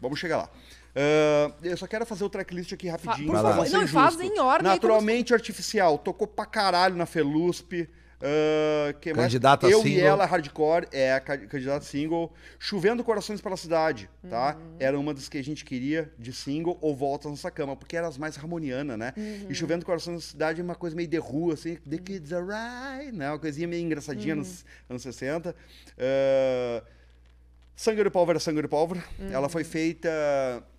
[0.01, 0.49] Vamos chegar lá.
[0.95, 3.27] Ah, eu só quero fazer o tracklist aqui rapidinho.
[3.27, 3.69] por pra favor.
[3.69, 5.97] Não, e faz em ordem Naturalmente artificial.
[5.97, 7.87] Tocou pra caralho na Felusp.
[8.21, 9.27] ah, que mais?
[9.27, 10.07] Candidata a Eu e single.
[10.07, 12.33] ela, hardcore, é a ca- candidata single.
[12.57, 14.57] Chovendo Corações pela Cidade, tá?
[14.59, 14.75] Uhum.
[14.79, 17.95] Era uma das que a gente queria de single ou Volta na Nossa Cama, porque
[17.95, 19.13] eram as mais harmonianas, né?
[19.15, 19.45] Uhum.
[19.49, 21.75] E Chovendo Corações da Cidade é uma coisa meio de rua, assim.
[21.87, 23.29] The Kids Are Right, né?
[23.29, 24.39] Uma coisinha meio engraçadinha Uhum.
[24.41, 25.55] nos anos 60.
[25.97, 26.83] Ah,
[27.79, 29.01] Sangue de Pólvora, Sangue de Pólvora.
[29.17, 29.31] Uhum.
[29.31, 30.09] Ela foi feita.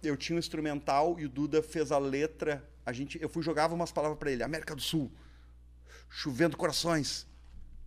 [0.02, 2.62] Eu tinha um instrumental e o Duda fez a letra.
[2.84, 4.42] A gente, eu fui jogava umas palavras pra ele.
[4.42, 5.10] América do Sul,
[6.10, 7.26] chovendo corações,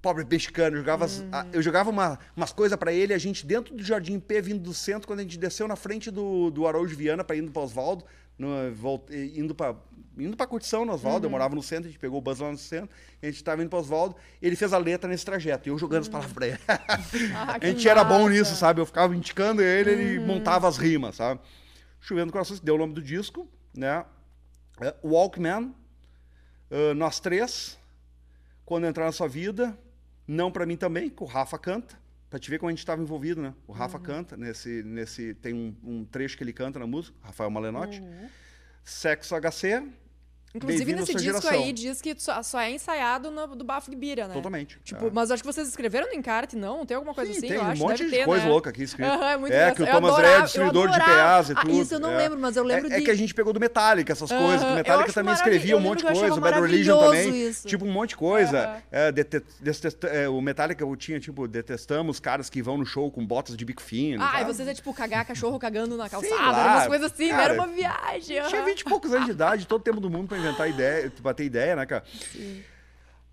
[0.01, 0.77] pobre mexicano.
[0.77, 3.13] Eu jogava, as- a- eu jogava uma- umas coisas pra ele.
[3.13, 6.09] A gente dentro do Jardim P, vindo do centro, quando a gente desceu na frente
[6.09, 8.03] do, do Araújo Viana para indo para Oswaldo,
[8.37, 9.75] no, volt- indo para
[10.15, 12.51] indo pra curtição no Oswaldo, eu morava no centro, a gente pegou o bus lá
[12.51, 15.71] no centro, a gente tava indo para Oswaldo, ele fez a letra nesse trajeto, e
[15.71, 16.59] eu jogando as palavras pra ele.
[17.35, 18.79] Ah, A gente era bom nisso, sabe?
[18.79, 20.27] Eu ficava indicando ele, ele Uhum.
[20.27, 21.41] montava as rimas, sabe?
[21.99, 24.05] Chovendo Corações, que deu o nome do disco, né?
[24.81, 25.73] É, Walkman,
[26.69, 27.79] ah, Nós Três,
[28.65, 29.75] Quando Entrar na Sua Vida,
[30.27, 31.97] Não Pra Mim Também, que o Rafa canta,
[32.33, 33.53] pra te ver como a gente estava envolvido, né?
[33.67, 34.03] O Rafa Uhum.
[34.03, 38.01] canta, nesse, nesse, tem um, um trecho que ele canta na música, Rafael Malenotti.
[38.01, 38.27] Uhum.
[38.83, 39.87] Sexo HC,
[40.55, 41.51] Inclusive, nesse disco geração.
[41.51, 44.33] aí diz que só, só é ensaiado no, do Bafo de Bira, né?
[44.35, 44.79] totalmente.
[44.83, 45.09] Tipo, É.
[45.11, 46.85] mas acho que vocês escreveram no encarte, não?
[46.85, 47.47] Tem alguma coisa Sim, assim?
[47.47, 48.49] tem eu um acho, monte de ter, coisa né?
[48.51, 49.09] louca aqui escrito.
[49.09, 50.99] Aham, é muito é, que o Thomas adorava- é destruidor de.
[50.99, 51.71] PAs e Ah, tudo.
[51.81, 52.17] isso eu não é.
[52.17, 54.41] lembro, mas eu lembro é, é de- que a gente pegou do Metallica, essas Aham,
[54.41, 54.63] coisas.
[54.65, 57.47] que o Metallica também escrevia um monte de coisa, o Bad Religion também.
[57.47, 57.67] isso.
[57.67, 58.81] Tipo, um monte de coisa.
[58.91, 59.11] É,
[60.11, 63.65] é, o Metallica eu tinha, tipo, detestamos caras que vão no show com botas de
[63.65, 64.23] bico fino.
[64.23, 67.53] Ah, e vocês é tipo cagar cachorro cagando na calçada, umas coisas assim, cara, era
[67.53, 68.41] uma viagem.
[68.47, 68.63] Tinha.
[68.63, 71.75] 20 e poucos anos de idade, todo tempo do mundo pra inventar ideia, bater ideia,
[71.75, 72.03] né, cara?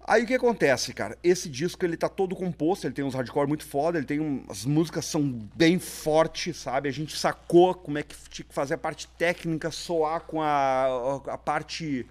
[0.06, 1.16] Aí o que acontece, cara?
[1.22, 4.44] Esse disco ele tá todo composto, ele tem uns hardcore muito foda, ele tem um,
[4.48, 5.22] as músicas são
[5.54, 6.88] bem fortes, sabe?
[6.88, 11.16] A gente sacou como é que tinha que fazer a parte técnica soar com a,
[11.28, 12.06] a parte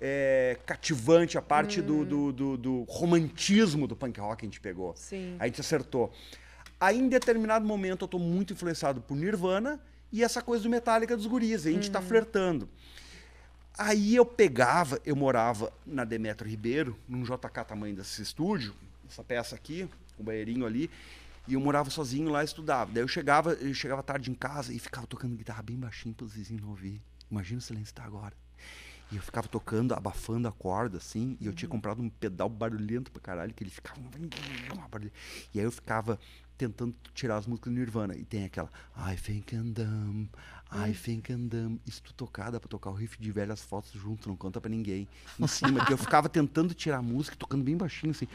[0.00, 4.60] é, cativante, a parte do, do, do- do romantismo do punk rock que a gente
[4.60, 4.94] pegou.
[4.96, 5.36] Sim.
[5.38, 6.12] A gente acertou.
[6.80, 9.78] Aí, em determinado momento, eu tô muito influenciado por Nirvana
[10.10, 11.66] e essa coisa do Metallica dos guris.
[11.66, 12.68] A gente tá flertando.
[13.76, 18.72] Aí eu pegava, eu morava na Demetrio Ribeiro, num JK tamanho desse estúdio,
[19.08, 20.88] essa peça aqui, o banheirinho ali,
[21.48, 22.92] e eu morava sozinho lá e estudava.
[22.92, 26.24] Daí eu chegava, eu chegava tarde em casa e ficava tocando guitarra bem baixinho para
[26.24, 27.02] os vizinhos não ouvir.
[27.28, 28.32] Imagina o silêncio que tá agora.
[29.10, 33.10] E eu ficava tocando, abafando a corda, assim, e eu tinha comprado um pedal barulhento
[33.10, 34.00] pra caralho, que ele ficava.
[35.52, 36.18] E aí eu ficava
[36.56, 38.16] tentando tirar as músicas do Nirvana.
[38.16, 40.28] E tem aquela I think I'm dumb,
[40.72, 41.80] I think I'm dumb.
[41.86, 45.06] Isso tu tocada pra tocar o riff de velhas fotos junto, não conta pra ninguém.
[45.38, 48.26] Em cima, que eu ficava tentando tirar a música, tocando bem baixinho, assim.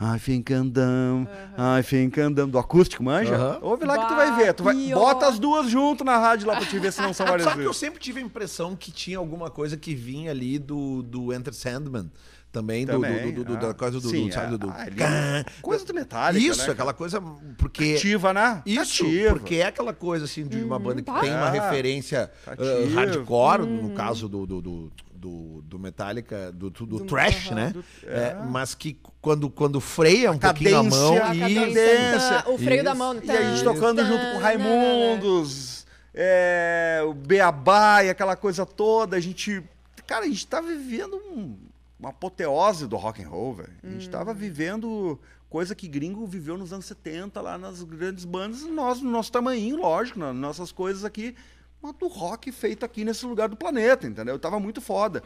[0.00, 2.50] I think I'm dumb, I think dumb.
[2.50, 3.58] Do acústico, manja?
[3.62, 4.52] Ouve lá que tu vai ver.
[4.52, 4.74] Tu vai...
[4.90, 7.62] Bota as duas junto na rádio lá pra te ver se não são várias Sabe
[7.62, 11.32] que eu sempre tive a impressão que tinha alguma coisa que vinha ali do, do
[11.32, 12.10] Enter Sandman.
[12.56, 13.68] Também, do- Também, do, do- do- ah.
[13.68, 14.58] da coisa do, Sim, do, sabe, é.
[14.58, 15.44] do, Ah, ali- Cã.
[15.60, 17.20] Coisa do Metallica, Isso, né, aquela coisa.
[17.58, 17.94] Porque.
[17.98, 18.62] Ativa, né?
[18.64, 19.30] Isso, Ativa.
[19.34, 21.20] porque é aquela coisa assim de uma banda que tá.
[21.20, 26.70] tem uma Ah, referência tá uh, hardcore, no caso do, do, do, do, Metallica, do,
[26.70, 27.74] do, do thrash, né?
[28.04, 31.54] É, mas que quando, quando freia um pouquinho a mão cadência, A e.
[31.54, 32.98] cadência, tá, o freio da Isso.
[32.98, 33.16] mão.
[33.22, 34.40] E a gente Tan, tocando tan, junto com o nan, nan.
[34.40, 39.16] Raimundos, é, o Beabá e aquela coisa toda.
[39.16, 39.62] A gente.
[40.06, 41.56] Cara, a gente tá vivendo um-
[41.98, 43.72] uma apoteose do rock and roll, velho.
[43.82, 45.18] A gente tava vivendo
[45.48, 49.76] coisa que gringo viveu nos anos 70, lá nas grandes bandas, nós, no nosso tamanho,
[49.76, 51.34] lógico, nas nossas coisas aqui,
[51.80, 54.38] mas do rock feito aqui nesse lugar do planeta, entendeu?
[54.38, 55.22] Tava muito foda.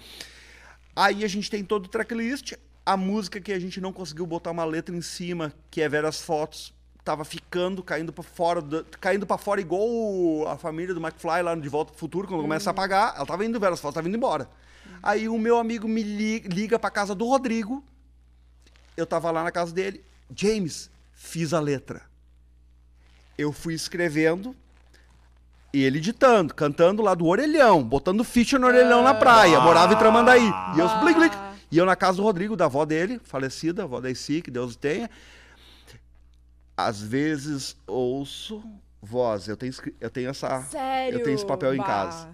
[0.94, 2.52] Aí a gente tem todo o tracklist,
[2.84, 6.20] a música que a gente não conseguiu botar uma letra em cima, que é Veras
[6.20, 6.72] Fotos,
[7.04, 11.56] tava ficando, caindo para fora, do- caindo para fora igual a família do McFly lá
[11.56, 14.06] no De Volta pro Futuro, quando começa a apagar, ela tava indo Veras Fotos, tava
[14.08, 14.48] indo embora.
[15.02, 17.82] Aí o meu amigo me li- liga pra casa do Rodrigo,
[18.96, 22.02] eu tava lá na casa dele, James, fiz a letra.
[23.38, 24.54] Eu fui escrevendo,
[25.72, 29.60] e ele ditando, cantando lá do orelhão, botando ficha no orelhão na praia.
[29.60, 30.50] Morava em Tramandaí.
[30.76, 31.34] E eu, blic, blic.
[31.70, 34.74] E eu na casa do Rodrigo, da avó dele, falecida, avó da Eci, que Deus
[34.76, 35.08] tenha.
[36.76, 38.62] Às vezes ouço
[39.00, 39.46] voz.
[39.48, 40.62] Eu tenho, eu tenho essa.
[40.62, 41.18] Sério?
[41.18, 41.84] Eu tenho esse papel em Bah.
[41.84, 42.28] casa.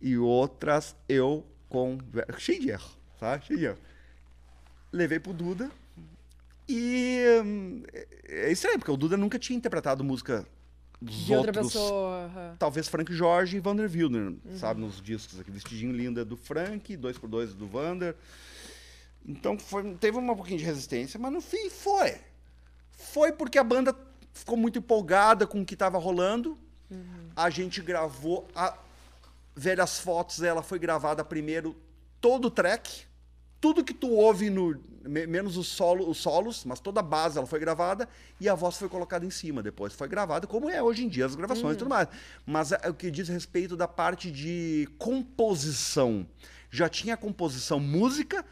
[0.00, 1.98] E outras eu com.
[2.38, 3.40] Cheio de erro, tá?
[3.40, 3.78] Cheio de erro.
[4.92, 5.70] Levei pro Duda.
[6.68, 8.06] E hum, é-
[8.48, 10.46] é estranho, porque o Duda nunca tinha interpretado música
[11.00, 11.72] dos De outra outros.
[11.72, 12.24] pessoa.
[12.24, 12.56] aham.
[12.58, 15.50] Talvez Frank Jorge e Vander Wilder, sabe, nos discos aqui.
[15.50, 18.14] Vestidinho lindo é do Frank, 2x2 é do Vander.
[19.26, 22.16] Então foi- teve um pouquinho de resistência, mas no fim foi.
[22.90, 23.94] Foi porque a banda
[24.34, 26.58] ficou muito empolgada com o que estava rolando.
[27.36, 28.76] A gente gravou a
[29.58, 31.74] Velhas Fotos, ela foi gravada primeiro
[32.20, 33.02] todo o track.
[33.60, 37.36] Tudo que tu ouve no me- menos os, solo, os solos, mas toda a base
[37.38, 38.08] ela foi gravada
[38.40, 39.92] e a voz foi colocada em cima depois.
[39.92, 42.06] Foi gravada como é hoje em dia as gravações e tudo mais.
[42.46, 46.24] Mas é o que diz respeito da parte de composição.
[46.70, 48.44] Já tinha a composição música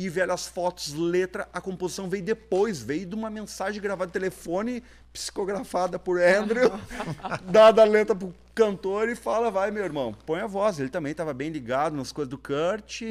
[0.00, 4.82] e velhas fotos, letra, a composição veio depois, veio de uma mensagem gravada de telefone,
[5.12, 6.70] psicografada por Andrew,
[7.52, 10.80] dada a letra pro cantor e fala, vai meu irmão, põe a voz.
[10.80, 13.02] Ele também estava bem ligado nas coisas do Kurt.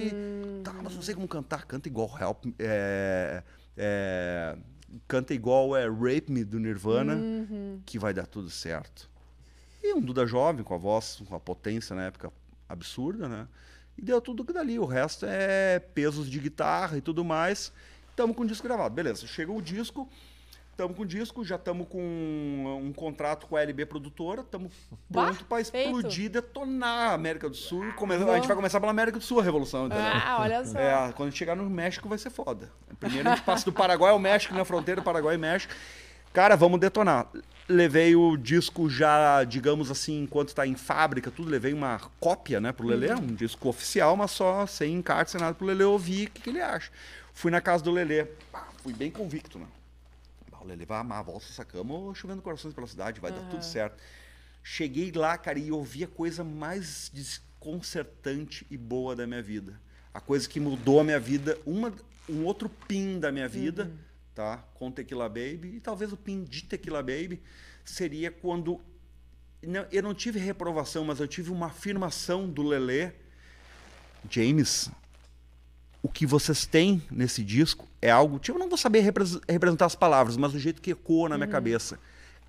[0.64, 3.44] Tá, mas não sei como cantar, canta igual Help, é,
[3.78, 4.58] é,
[5.08, 7.22] canta igual é Rape Me do Nirvana,
[7.86, 9.08] que vai dar tudo certo.
[9.84, 12.32] E um Duda jovem, com a voz, com a potência na época
[12.68, 13.48] absurda, né?
[14.00, 14.80] E deu tudo que dali.
[14.80, 17.74] O resto é pesos de guitarra e tudo mais.
[18.12, 18.96] Estamos com o disco gravado.
[18.96, 20.08] Beleza, chegou o disco,
[20.72, 22.00] estamos com o disco, já estamos com
[22.82, 24.72] um contrato com a LB produtora, estamos
[25.12, 27.92] pronto para explodir, detonar a América do Sul.
[27.98, 30.06] Come- A gente vai começar pela América do Sul a revolução, entendeu?
[30.06, 30.80] Ah, olha só.
[30.80, 32.72] É, quando chegar no México vai ser foda.
[33.00, 35.74] Primeiro a gente passa do Paraguai ao México, na fronteira Paraguai e México.
[36.32, 37.28] Cara, vamos detonar.
[37.70, 42.72] Levei o disco já, digamos assim, enquanto tá em fábrica, tudo, levei uma cópia, né,
[42.72, 46.32] pro Lelê, um disco oficial, mas só sem encarte, sem nada, pro Lelê ouvir o
[46.32, 46.92] que, que ele acha.
[47.32, 49.68] Fui na casa do Lelê, ah, fui bem convicto, né?
[50.60, 53.64] O Lelê vai amar, volta essa cama ou chovendo corações pela cidade, vai dar tudo
[53.64, 54.02] certo.
[54.64, 59.80] Cheguei lá, cara, e ouvi a coisa mais desconcertante e boa da minha vida.
[60.14, 61.94] A coisa que mudou a minha vida, uma,
[62.28, 63.92] um outro pin da minha vida,
[64.40, 64.64] tá?
[64.74, 67.42] Com Tequila Baby, e talvez o pin de Tequila Baby
[67.84, 68.80] seria quando
[69.92, 73.12] eu não tive reprovação, mas eu tive uma afirmação do Lelê.
[74.30, 74.90] James,
[76.02, 78.40] o que vocês têm nesse disco é algo.
[78.40, 81.38] Tipo, eu não vou saber repres- representar as palavras, mas o jeito que ecoa na
[81.38, 82.00] minha cabeça.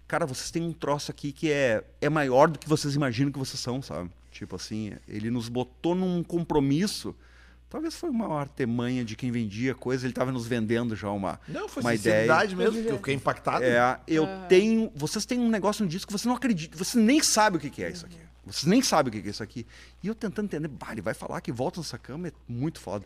[0.07, 3.39] Cara, vocês têm um troço aqui que é, é maior do que vocês imaginam que
[3.41, 4.09] vocês são, sabe?
[4.31, 7.17] Tipo assim, ele nos botou num compromisso.
[7.71, 11.69] Talvez foi uma artemanha de quem vendia coisa, ele estava nos vendendo já uma, Não,
[11.69, 12.23] foi uma ideia.
[12.25, 13.65] sinceridade mesmo, que eu fiquei impactado.
[13.65, 14.91] É, eu tenho.
[14.95, 17.71] Vocês têm um negócio no disco que você não acredita, você nem sabe o que,
[17.71, 18.19] que é isso aqui.
[18.45, 19.65] Vocês nem sabem o que que é isso aqui.
[20.03, 23.05] E eu tentando entender, bah, ele vai falar que volta nessa cama, é muito foda.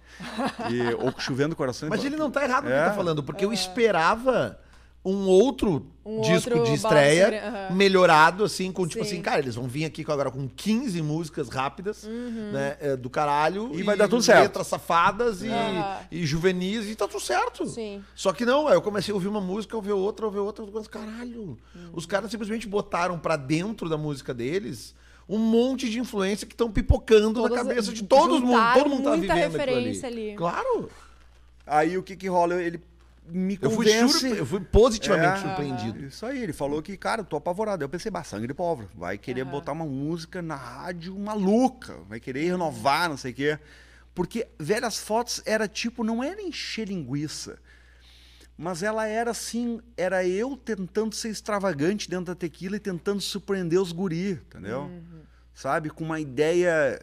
[0.71, 1.89] E, ou chovendo coração.
[1.91, 2.85] Mas ele não tá errado no que É.
[2.87, 4.59] tá falando, porque eu esperava
[5.05, 7.75] um outro Um disco outro de estreia aham.
[7.77, 9.11] melhorado, assim, com tipo Sim.
[9.13, 13.11] assim, cara, eles vão vir aqui com- agora com 15 músicas rápidas, né, é, do
[13.11, 13.71] caralho.
[13.75, 14.43] E vai dar tudo certo.
[14.43, 15.99] Letras safadas e, Aham.
[16.11, 17.67] e juvenis e tá tudo certo.
[17.67, 18.03] Sim.
[18.15, 20.69] Só que não, aí eu comecei a ouvir uma música, ouvir outra, ouvir outra, eu
[20.69, 21.59] penso, caralho.
[21.93, 24.95] Os caras simplesmente botaram pra dentro da música deles
[25.29, 28.59] um monte de influência que estão pipocando Todas- na cabeça de todo mundo.
[28.75, 30.01] Todo mundo tá vivendo ali.
[30.05, 30.35] ali.
[30.37, 30.91] Claro.
[31.67, 32.63] Aí o que que rola?
[32.63, 32.79] Ele
[33.27, 34.19] me Eu fui, convence.
[34.21, 35.49] surpre- eu fui positivamente É.
[35.49, 36.05] surpreendido.
[36.07, 37.83] Isso aí, ele falou que, cara, eu tô apavorado.
[37.83, 38.87] Eu pensei, bah, sangue de pobre.
[38.95, 39.51] Vai querer Aham.
[39.51, 41.97] botar uma música na rádio maluca.
[42.09, 43.59] Vai querer renovar, não sei o quê.
[44.15, 47.59] Porque Velhas Fotos era tipo, não era encher linguiça.
[48.57, 53.81] Mas ela era assim, era eu tentando ser extravagante dentro da tequila e tentando surpreender
[53.81, 54.89] os guri, entendeu?
[55.53, 55.91] Sabe?
[55.91, 57.01] Com uma ideia.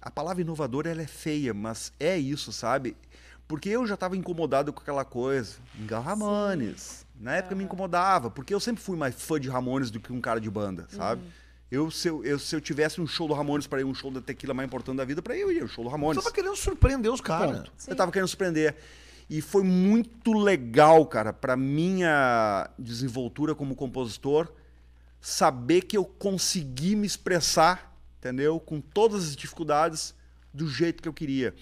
[0.00, 2.96] A palavra inovadora ela é feia, mas é isso, sabe?
[3.52, 5.56] Porque eu já estava incomodado com aquela coisa.
[5.74, 7.04] Miguel Ramones.
[7.20, 10.22] Na época me incomodava, porque eu sempre fui mais fã de Ramones do que um
[10.22, 11.20] cara de banda, sabe?
[11.70, 14.10] Eu se, eu, eu, se eu tivesse um show do Ramones para ir um show
[14.10, 16.16] da tequila mais importante da vida, para eu ir um show do Ramones.
[16.24, 17.70] tava querendo surpreender os caras.
[17.86, 18.74] Eu tava querendo surpreender.
[19.28, 24.50] E foi muito legal, cara, pra minha desenvoltura como compositor,
[25.20, 28.58] saber que eu consegui me expressar, entendeu?
[28.58, 30.14] Com todas as dificuldades,
[30.54, 31.54] do jeito que eu queria.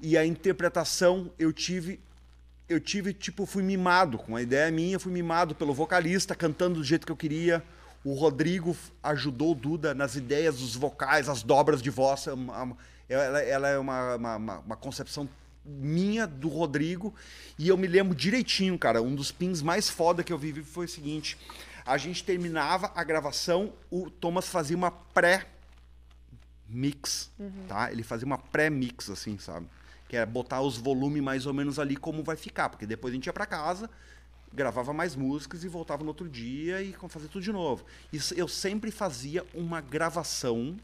[0.00, 2.00] E a interpretação eu tive.
[2.68, 4.18] Eu tive, tipo, fui mimado.
[4.18, 7.62] Com a ideia minha, fui mimado pelo vocalista, cantando do jeito que eu queria.
[8.04, 12.26] O Rodrigo ajudou o Duda nas ideias dos vocais, as dobras de voz.
[12.26, 12.76] É uma-
[13.08, 15.28] Ela, ela é uma, uma, uma- concepção
[15.64, 17.14] minha do Rodrigo.
[17.56, 19.00] E eu me lembro direitinho, cara.
[19.00, 21.38] Um dos pins mais foda que eu vivi foi o seguinte:
[21.84, 25.46] a gente terminava a gravação, o Thomas fazia uma pré
[26.68, 27.30] mix,
[27.68, 27.92] tá?
[27.92, 29.66] Ele fazia uma pré-mix, assim, sabe?
[30.08, 33.14] Que era botar os volumes mais ou menos ali como vai ficar, porque depois a
[33.14, 33.90] gente ia pra casa,
[34.52, 37.84] gravava mais músicas e voltava no outro dia e fazia tudo de novo.
[38.12, 40.76] Isso, eu sempre fazia uma gravação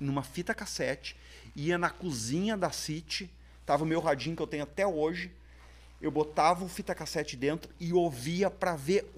[0.00, 1.16] numa fita cassete,
[1.54, 3.30] ia na cozinha da City,
[3.64, 5.30] tava o meu radinho que eu tenho até hoje,
[6.00, 9.08] eu botava o fita cassete dentro e ouvia pra ver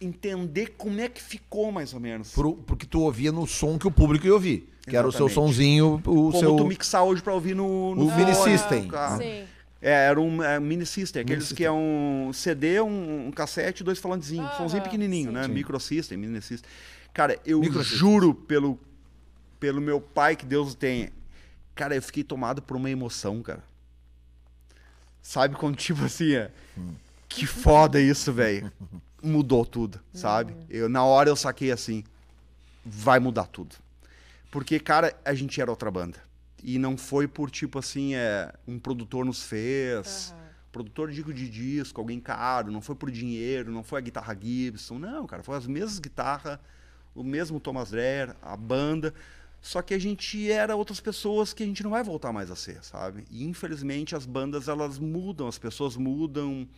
[0.00, 2.32] entender como é que ficou mais ou menos.
[2.32, 4.68] Por- porque tu ouvia no som que o público ia ouvir.
[4.88, 5.52] Que era o seu Exatamente.
[5.54, 6.56] sonzinho, o como seu.
[6.56, 8.88] tu mixar hoje pra ouvir no, no O Mini System.
[8.88, 9.18] carro.
[9.20, 9.44] Sim.
[9.80, 11.56] É, era um é, mini system, aqueles System.
[11.58, 14.46] que é um CD, um, um cassete e dois falantezinhos.
[14.46, 15.34] Aham, Somzinho pequenininho, sim.
[15.34, 15.44] né?
[15.44, 15.52] Sim.
[15.52, 16.68] Micro system, mini system.
[17.14, 17.98] Cara, eu Microsystem.
[17.98, 18.76] juro pelo,
[19.60, 21.12] pelo meu pai, que Deus o tenha.
[21.76, 23.62] Cara, eu fiquei tomado por uma emoção, cara.
[25.22, 26.50] Sabe quando, tipo assim, é,
[27.28, 28.72] que foda isso, velho.
[29.22, 30.54] Mudou tudo, sabe?
[30.70, 32.04] Eu, na hora eu saquei assim,
[32.84, 33.74] vai mudar tudo.
[34.50, 36.18] Porque, cara, a gente era outra banda.
[36.62, 40.30] E não foi por, tipo assim, é, um produtor nos fez.
[40.30, 40.48] Aham.
[40.70, 42.70] Produtor, digo, de disco, alguém caro.
[42.70, 44.98] Não foi por dinheiro, não foi a guitarra Gibson.
[44.98, 46.58] Não, cara, foi as mesmas guitarras,
[47.14, 49.14] o mesmo Thomas Dreher, a banda.
[49.60, 52.56] Só que a gente era outras pessoas que a gente não vai voltar mais a
[52.56, 53.24] ser, sabe?
[53.30, 56.68] E infelizmente as bandas elas mudam, as pessoas mudam.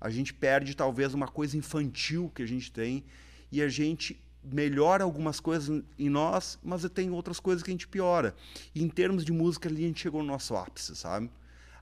[0.00, 3.04] A gente perde talvez uma coisa infantil que a gente tem
[3.50, 7.88] e a gente melhora algumas coisas em nós, mas tem outras coisas que a gente
[7.88, 8.34] piora.
[8.74, 11.30] E em termos de música ali a gente chegou no nosso ápice, sabe?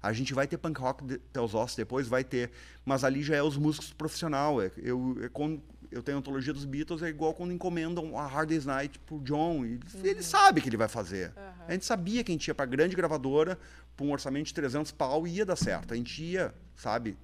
[0.02, 2.50] A gente vai ter punk rock até os ossos depois, vai ter.
[2.84, 4.62] Mas ali já é os músicos profissional.
[4.62, 5.60] É, eu, é quando
[5.90, 9.18] eu tenho a antologia dos Beatles, é igual quando encomendam a Hard Day's Night pro
[9.20, 9.64] John.
[9.64, 11.32] E Ele sabe que ele vai fazer.
[11.66, 13.58] A gente sabia que a gente ia pra grande gravadora,
[13.96, 15.92] pra um orçamento de 300 pau, e ia dar certo.
[15.92, 17.16] A gente ia, sabe,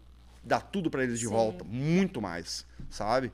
[0.44, 1.32] dar tudo pra eles de Sim.
[1.32, 1.64] volta.
[1.64, 3.32] Muito mais, sabe?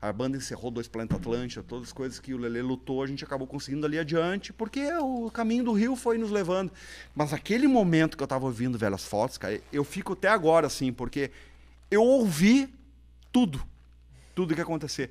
[0.00, 3.24] A banda encerrou Dois Planeta Atlântica, todas as coisas que o Lelê lutou, a gente
[3.24, 6.70] acabou conseguindo ali adiante, porque o caminho do Rio foi nos levando.
[7.14, 10.92] Mas aquele momento que eu tava ouvindo Velhas Fotos, cara, eu fico até agora assim,
[10.92, 11.30] porque
[11.90, 12.72] eu ouvi
[13.32, 13.62] tudo.
[14.34, 15.10] Tudo que acontecer.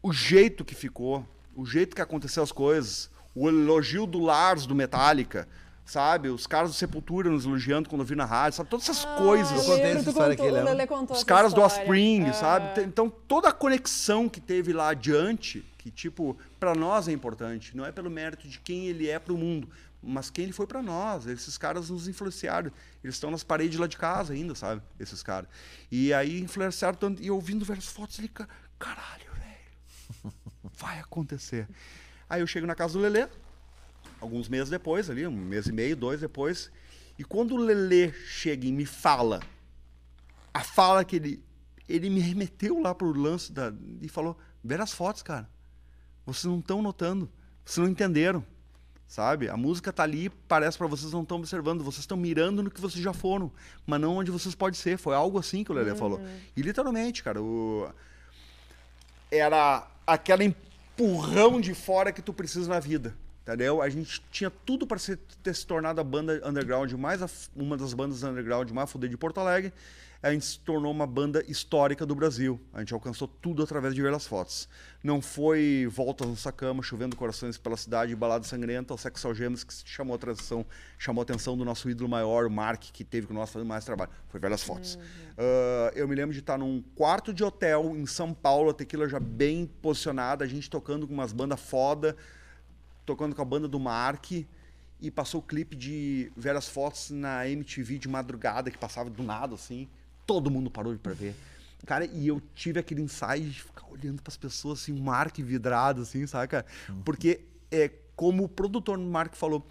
[0.00, 4.74] O jeito que ficou, o jeito que aconteceu as coisas, o elogio do Lars do
[4.74, 5.48] Metallica,
[5.84, 6.28] sabe?
[6.28, 8.70] Os caras do Sepultura nos elogiando quando eu vi na rádio, sabe?
[8.70, 9.50] Todas essas Ah, coisas.
[9.52, 10.70] Eu contei essa história contou, aqui, o lembra?
[10.72, 11.82] Lelê contou Os caras do história.
[11.82, 12.32] Offspring, Ah.
[12.32, 12.82] sabe?
[12.82, 17.76] Então, toda a conexão que teve lá adiante, que, tipo, pra nós é importante.
[17.76, 19.68] Não é pelo mérito de quem ele é pro mundo,
[20.02, 21.26] mas quem ele foi pra nós.
[21.26, 22.70] Esses caras nos influenciaram.
[23.02, 24.80] Eles estão nas paredes lá de casa ainda, sabe?
[24.98, 25.48] Esses caras.
[25.92, 27.22] E aí influenciaram tanto.
[27.22, 30.32] E ouvindo várias fotos ali, ca- caralho, velho.
[30.78, 31.68] Vai acontecer.
[32.28, 33.28] Aí eu chego na casa do Lelê,
[34.24, 36.70] alguns meses depois, ali, um mês e meio, dois depois.
[37.18, 39.40] E quando o Lelê chega e me fala
[40.52, 41.44] a fala que ele
[41.86, 45.48] ele me remeteu lá pro lance da, e falou: "Ver as fotos, cara.
[46.24, 47.30] Vocês não estão notando,
[47.64, 48.42] vocês não entenderam,
[49.06, 49.50] sabe?
[49.50, 52.80] A música tá ali, parece para vocês não estão observando, vocês estão mirando no que
[52.80, 53.52] vocês já foram,
[53.86, 54.96] mas não onde vocês podem ser".
[54.96, 56.18] Foi algo assim que o Lelê falou.
[56.56, 57.92] E literalmente, cara, o
[59.30, 63.14] era aquela empurrão de fora que tu precisa na vida.
[63.46, 63.82] Entendeu?
[63.82, 64.98] A gente tinha tudo para
[65.42, 69.18] ter se tornado a banda underground mais af- uma das bandas underground mais fudida de
[69.18, 69.70] Porto Alegre.
[70.22, 72.58] A gente se tornou uma banda histórica do Brasil.
[72.72, 74.66] A gente alcançou tudo através de ver as fotos.
[75.02, 79.74] Não foi voltas no sacama, chovendo corações pela cidade, balada sangrenta, o sexo algemas que
[79.84, 80.64] chamou a atenção,
[80.96, 83.84] chamou a atenção do nosso ídolo maior, o Mark, que teve com nós fazendo mais
[83.84, 84.10] trabalho.
[84.28, 84.98] Foi velhas fotos.
[85.36, 89.06] Ah, eu me lembro de estar num quarto de hotel em São Paulo, a tequila
[89.06, 92.16] já bem posicionada, a gente tocando com umas bandas foda,
[93.04, 94.32] tocando com a banda do Mark
[95.00, 99.54] e passou o clipe de Veras Fotos na MTV de madrugada, que passava do nada,
[99.54, 99.88] assim.
[100.26, 101.34] Todo mundo parou pra ver.
[101.84, 106.02] Cara, e eu tive aquele insight de ficar olhando pras pessoas, assim, um Mark vidrado,
[106.02, 106.64] assim, saca?
[107.04, 109.66] Porque, é, como o produtor do Mark falou,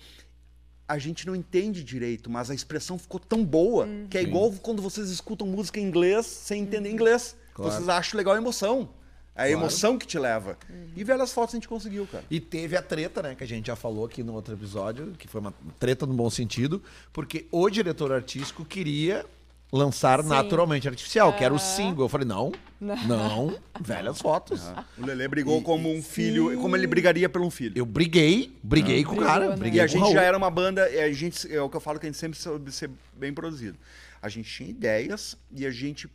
[0.88, 4.82] a gente não entende direito, mas a expressão ficou tão boa que é igual quando
[4.82, 7.36] vocês escutam música em inglês sem entender inglês.
[7.54, 7.72] Claro.
[7.72, 8.90] Vocês acham legal a emoção.
[9.36, 9.62] É a Claro.
[9.62, 10.58] emoção que te leva.
[10.96, 12.24] E Velhas Fotos a gente conseguiu, cara.
[12.30, 15.28] E teve a treta, né, que a gente já falou aqui no outro episódio, que
[15.28, 16.82] foi uma treta no bom sentido,
[17.12, 19.26] porque o diretor artístico queria
[19.72, 20.30] lançar Sim.
[20.30, 22.06] naturalmente artificial, que era o single.
[22.06, 24.62] Eu falei, não, não, velhas fotos.
[24.96, 26.58] O Lelê brigou E- como um filho, Sim.
[26.62, 27.74] como ele brigaria por um filho.
[27.76, 29.56] Eu briguei, briguei com o Brigou, cara, né?
[29.56, 30.14] briguei E a gente Raul.
[30.14, 32.20] já era uma banda, e a gente, é o que eu falo que a gente
[32.20, 33.76] sempre soube ser bem produzido.
[34.22, 36.08] A gente tinha ideias e a gente,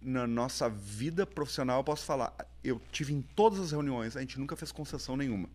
[0.00, 2.34] na nossa vida profissional, eu posso falar,
[2.64, 5.48] eu tive em todas as reuniões, a gente nunca fez concessão nenhuma.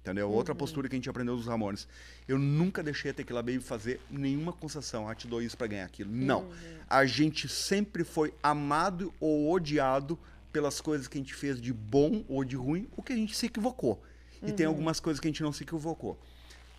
[0.00, 0.30] Entendeu?
[0.30, 1.86] Outra postura que a gente aprendeu dos Ramones.
[2.26, 5.06] Eu nunca deixei a Tequila Baby fazer nenhuma concessão.
[5.06, 6.10] Ah, te dou isso pra ganhar aquilo.
[6.10, 6.50] Não.
[6.88, 10.18] A gente sempre foi amado ou odiado
[10.50, 13.36] pelas coisas que a gente fez de bom ou de ruim, ou que a gente
[13.36, 14.02] se equivocou.
[14.42, 16.18] E tem algumas coisas que a gente não se equivocou.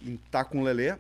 [0.01, 0.97] Em tá com o Lelê,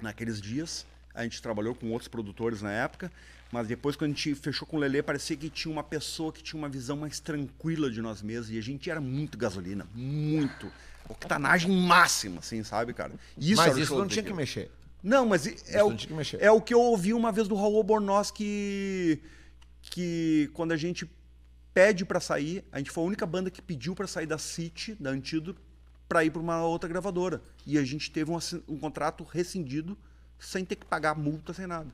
[0.00, 3.10] naqueles dias, a gente trabalhou com outros produtores na época,
[3.50, 6.42] mas depois quando a gente fechou com o Lelê, parecia que tinha uma pessoa que
[6.42, 10.70] tinha uma visão mais tranquila de nós mesmos, e a gente era muito gasolina, muito.
[11.08, 13.12] Octanagem máxima, assim, sabe, cara?
[13.36, 14.70] Isso Mas isso não tinha que mexer.
[15.02, 16.42] Não, mas é Isso o, que mexer.
[16.42, 19.20] é o que eu ouvi uma vez do Raul Bornoz que,
[19.80, 21.08] que quando a gente
[21.72, 24.96] pede pra sair, a gente foi a única banda que pediu pra sair da City,
[24.98, 25.56] da Antido,
[26.08, 27.40] pra ir pra uma outra gravadora.
[27.64, 29.96] E a gente teve um, um contrato rescindido
[30.38, 31.90] sem ter que pagar multa, sem nada.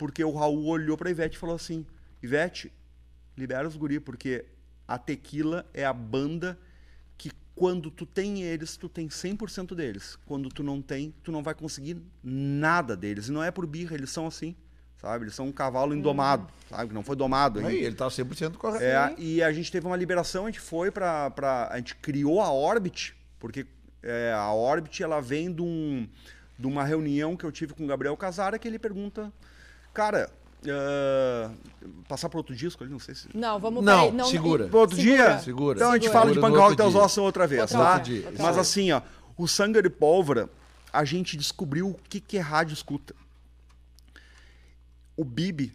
[0.00, 1.84] Porque o Raul olhou pra Ivete e falou assim:
[2.22, 2.72] Ivete,
[3.36, 4.46] libera os guri, porque
[4.88, 6.58] a Tequila é a banda
[7.18, 10.18] que quando tu tem eles, tu tem 100% deles.
[10.24, 13.28] Quando tu não tem, tu não vai conseguir nada deles.
[13.28, 14.56] E não é por birra, eles são assim,
[14.96, 15.24] sabe?
[15.24, 16.88] Eles são um cavalo indomado, sabe?
[16.88, 17.70] Que não foi domado ainda.
[17.70, 18.82] Aí, ele tá 100% correto.
[18.82, 21.30] É, e a gente teve uma liberação, a gente foi pra.
[21.30, 23.66] pra a gente criou a Orbit, porque
[24.02, 26.08] é, a Orbit ela vem de, um,
[26.58, 29.30] de uma reunião que eu tive com o Gabriel Casara, que ele pergunta,
[29.92, 30.30] cara,
[30.66, 31.50] é,
[32.08, 33.28] passar para outro disco ali, não sei se.
[33.34, 34.68] Não, vamos Não, peraí, segura.
[34.68, 35.38] Pro outro dia?
[35.40, 35.76] Segura.
[35.78, 36.20] Então a gente Segura.
[36.20, 36.94] fala de Segura Punk do Rock Teus.
[36.94, 37.94] Ossos outra vez, Outra tá?
[37.96, 39.02] outra outra Mas assim, ó,
[39.36, 40.48] o Sangue de Pólvora,
[40.92, 43.14] a gente descobriu o que, que é rádio escuta.
[45.16, 45.74] O Bibi,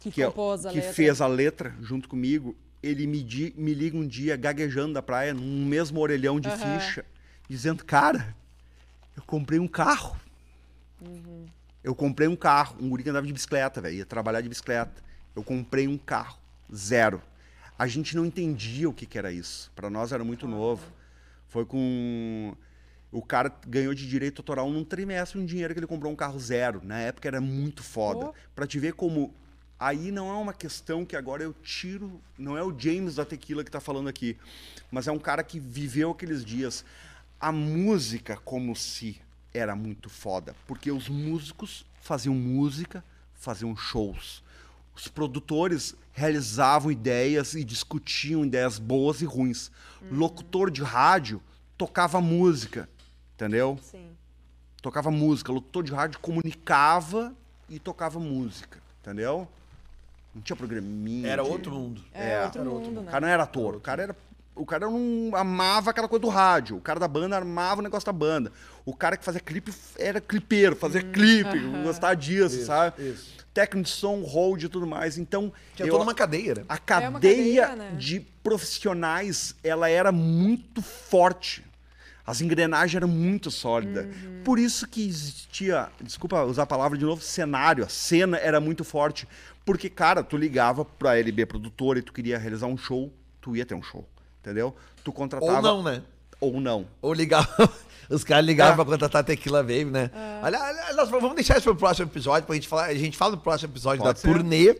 [0.00, 0.92] que, que, é- a que letra.
[0.92, 5.34] fez a letra junto comigo, ele me, di- me liga um dia gaguejando da praia,
[5.34, 6.78] num mesmo orelhão de Aham.
[6.80, 7.04] ficha,
[7.48, 8.34] dizendo, cara,
[9.16, 10.16] eu comprei um carro.
[11.00, 11.46] Uhum.
[11.88, 15.02] Eu comprei um carro, um guri que andava de bicicleta, velho, ia trabalhar de bicicleta.
[15.34, 16.38] Eu comprei um carro,
[16.70, 17.22] zero.
[17.78, 19.72] A gente não entendia o que, que era isso.
[19.74, 20.84] Para nós era muito novo.
[21.48, 22.54] Foi com
[23.10, 26.38] o cara ganhou de direito autoral num trimestre um dinheiro que ele comprou um carro
[26.38, 26.82] zero.
[26.84, 28.26] Na época era muito foda.
[28.26, 28.34] Pô.
[28.54, 29.34] Pra te ver como
[29.80, 33.64] aí não é uma questão que agora eu tiro, não é o James da Tequila
[33.64, 34.36] que tá falando aqui,
[34.90, 36.84] mas é um cara que viveu aqueles dias.
[37.40, 39.22] A música como se
[39.52, 43.02] era muito foda, porque os músicos faziam música,
[43.34, 44.42] faziam shows.
[44.94, 49.70] Os produtores realizavam ideias e discutiam ideias boas e ruins.
[50.10, 51.40] Locutor de rádio
[51.76, 52.88] tocava música,
[53.34, 53.78] entendeu?
[53.82, 54.08] Sim.
[54.82, 55.52] tocava música.
[55.52, 57.34] Locutor de rádio comunicava
[57.68, 59.48] e tocava música, entendeu?
[60.34, 61.28] Não tinha programinha.
[61.28, 62.04] Era de- outro mundo.
[62.12, 63.10] É, É, outro era mundo, O né?
[63.10, 64.16] cara não era ator, o cara era.
[64.58, 66.76] O cara não amava aquela coisa do rádio.
[66.76, 68.52] O cara da banda amava o negócio da banda.
[68.84, 73.10] O cara que fazia clipe era clipeiro, fazia clipe, gostava disso, sabe?
[73.10, 73.38] isso.
[73.54, 75.16] Técnico de som, hold e tudo mais.
[75.18, 76.64] Então, Tinha eu- toda uma cadeia, né?
[76.68, 77.92] a É cadeia, uma cadeia, né?
[77.98, 81.64] de profissionais, ela era muito forte.
[82.26, 84.04] As engrenagens eram muito sólidas.
[84.04, 84.42] Uhum.
[84.44, 88.84] Por isso que existia, desculpa usar a palavra de novo, cenário, a cena era muito
[88.84, 89.26] forte.
[89.64, 93.64] Porque, cara, tu ligava pra LB produtora e tu queria realizar um show, tu ia
[93.66, 94.06] ter um show,
[94.40, 94.74] entendeu?
[95.04, 95.52] Tu contratava...
[95.56, 96.02] Ou não, né?
[96.40, 96.86] Ou não.
[97.02, 97.48] Ou ligava.
[98.08, 98.76] Os caras ligavam É.
[98.76, 100.10] pra contratar Tequila Baby, né?
[100.42, 102.84] Olha, olha, nós vamos deixar isso pro próximo episódio, pra gente falar.
[102.86, 104.26] A gente fala do próximo episódio Pode da ser.
[104.32, 104.74] turnê.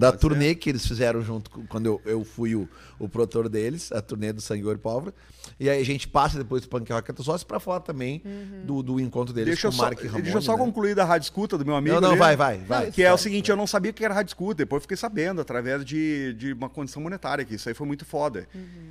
[0.00, 3.48] Da Pode turnê que eles fizeram junto com, quando eu, eu fui o, o produtor
[3.48, 5.14] deles, a turnê do Sangue Ouro e Pólvora.
[5.58, 8.22] E aí a gente passa depois do Punk Rock dos Ossos pra falar também
[8.64, 10.22] do, do encontro deles Deixa eu com o só, Mark Ramone.
[10.22, 10.58] deixa eu só né?
[10.58, 11.94] concluir da rádio escuta do meu amigo.
[11.96, 12.18] Não, não, ali.
[12.18, 12.90] vai, vai, vai.
[12.90, 13.18] Que é o Vai.
[13.18, 16.32] seguinte, eu não sabia o que era rádio escuta, depois eu fiquei sabendo, através de,
[16.34, 18.48] de uma condição monetária, que isso aí foi muito foda.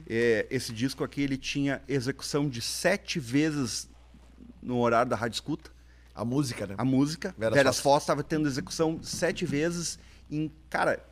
[0.07, 3.89] É, esse disco aqui, ele tinha execução de sete vezes
[4.61, 5.71] no horário da rádio escuta,
[6.13, 6.75] A música, né?
[6.77, 7.33] a música.
[7.37, 7.79] Veras Veras.
[7.79, 9.97] Foz estava tendo execução sete vezes
[10.29, 11.03] em, cara,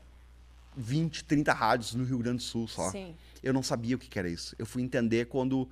[0.75, 2.89] 20, 30 rádios no Rio Grande do Sul só.
[2.91, 3.15] Sim.
[3.41, 4.55] Eu não sabia o que, que era isso.
[4.59, 5.69] Eu fui entender quando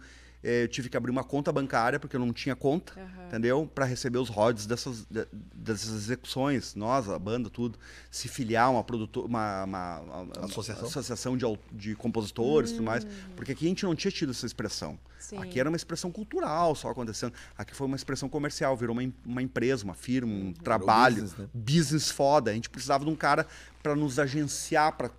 [0.47, 3.27] eu tive que abrir uma conta bancária, porque eu não tinha conta, Aham.
[3.27, 3.69] entendeu?
[3.73, 6.75] Para receber os royalties dessas, de- dessas execuções.
[6.75, 7.79] Nós, a banda, tudo.
[8.11, 10.87] Se filiar a uma produtora, uma, uma- uma- Associação.
[10.87, 13.05] associação de, de compositores e tudo mais.
[13.35, 14.99] Porque aqui a gente não tinha tido essa expressão.
[15.19, 15.37] Sim.
[15.39, 17.33] Aqui era uma expressão cultural só acontecendo.
[17.57, 21.47] Aqui foi uma expressão comercial, virou uma, uma empresa, uma firma, um trabalho, business, né?
[21.53, 22.51] business foda.
[22.51, 23.47] A gente precisava de um cara
[23.81, 25.09] para nos agenciar, para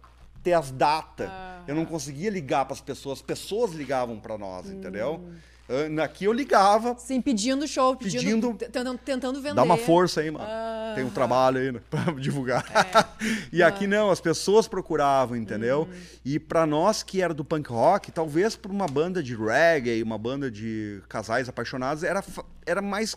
[0.46, 1.28] ter as datas.
[1.66, 5.28] Eu não conseguia ligar para as pessoas, as pessoas ligavam para nós, entendeu?
[5.68, 9.56] Ah, Aqui eu ligava, Sim, pedindo show, pedindo, Pedindo- tentando, tentando vender.
[9.56, 10.46] dá uma força aí, mano.
[10.94, 12.64] Tem um trabalho aí né, para divulgar.
[13.52, 15.88] e aqui não, as pessoas procuravam, entendeu?
[16.24, 20.16] E para nós que era do punk rock, talvez para uma banda de reggae, uma
[20.16, 22.22] banda de casais apaixonados, era,
[22.64, 23.16] era mais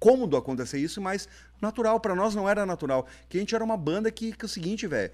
[0.00, 1.28] cômodo acontecer isso, mas
[1.62, 2.00] natural.
[2.00, 3.06] Para nós não era natural.
[3.28, 5.12] Que a gente era uma banda que, que é o seguinte, velho.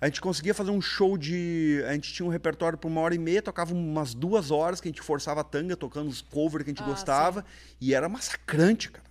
[0.00, 1.82] A gente conseguia fazer um show de.
[1.88, 4.88] A gente tinha um repertório por uma hora e meia, tocava umas duas horas que
[4.88, 7.44] a gente forçava a tanga, tocando os covers que a gente Ah, gostava.
[7.80, 9.04] E era massacrante, cara.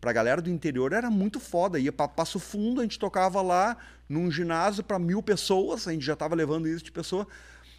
[0.00, 1.78] Pra galera do interior era muito foda.
[1.78, 3.76] Ia pra Passo Fundo, a gente tocava lá
[4.08, 7.26] num ginásio pra mil pessoas, a gente já tava levando isso de pessoa,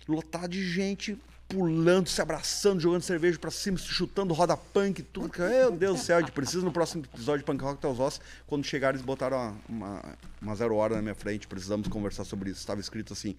[0.07, 1.17] lotado de gente
[1.49, 5.31] pulando, se abraçando, jogando cerveja pra cima, se chutando roda punk, tudo.
[5.39, 8.21] Meu Deus do céu, a gente precisa no próximo episódio de Punk Rock Teus Ossos.
[8.45, 10.01] Quando chegaram, eles botaram uma, uma,
[10.41, 12.59] uma zero hora na minha frente, precisamos conversar sobre isso.
[12.59, 13.35] Estava escrito assim: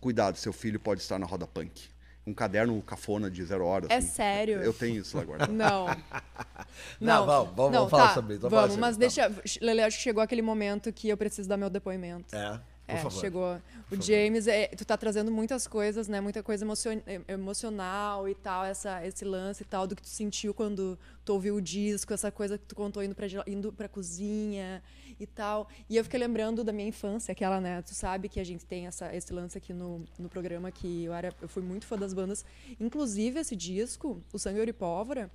[0.00, 1.90] cuidado, seu filho pode estar na roda punk.
[2.24, 3.86] Um caderno cafona de zero hora.
[3.90, 4.08] É assim.
[4.08, 4.60] sério?
[4.62, 5.52] Eu tenho isso lá guardado.
[5.52, 5.86] Não.
[7.00, 8.98] Não, vamos- vamos- vamos falar sobre isso, vamos Vamos, sobre mas isso,
[9.44, 9.60] deixa.
[9.60, 12.34] Lele, acho que chegou aquele momento que eu preciso dar meu depoimento.
[12.34, 12.60] É.
[12.94, 13.20] É, favor.
[13.20, 13.60] chegou.
[13.90, 16.20] O James, é, tu tá trazendo muitas coisas, né?
[16.20, 20.08] Muita coisa emocion- em- emocional e tal, essa, esse lance e tal, do que tu
[20.08, 23.88] sentiu quando tu ouviu o disco, essa coisa que tu contou indo pra, indo pra
[23.88, 24.82] cozinha
[25.20, 25.68] e tal.
[25.90, 27.82] E eu fiquei lembrando da minha infância, aquela, né?
[27.82, 31.12] Tu sabe que a gente tem essa, esse lance aqui no, no programa que eu,
[31.12, 32.44] era, eu fui muito fã das bandas.
[32.80, 35.30] Inclusive, esse disco, O Sangue, Ouro e Pólvora,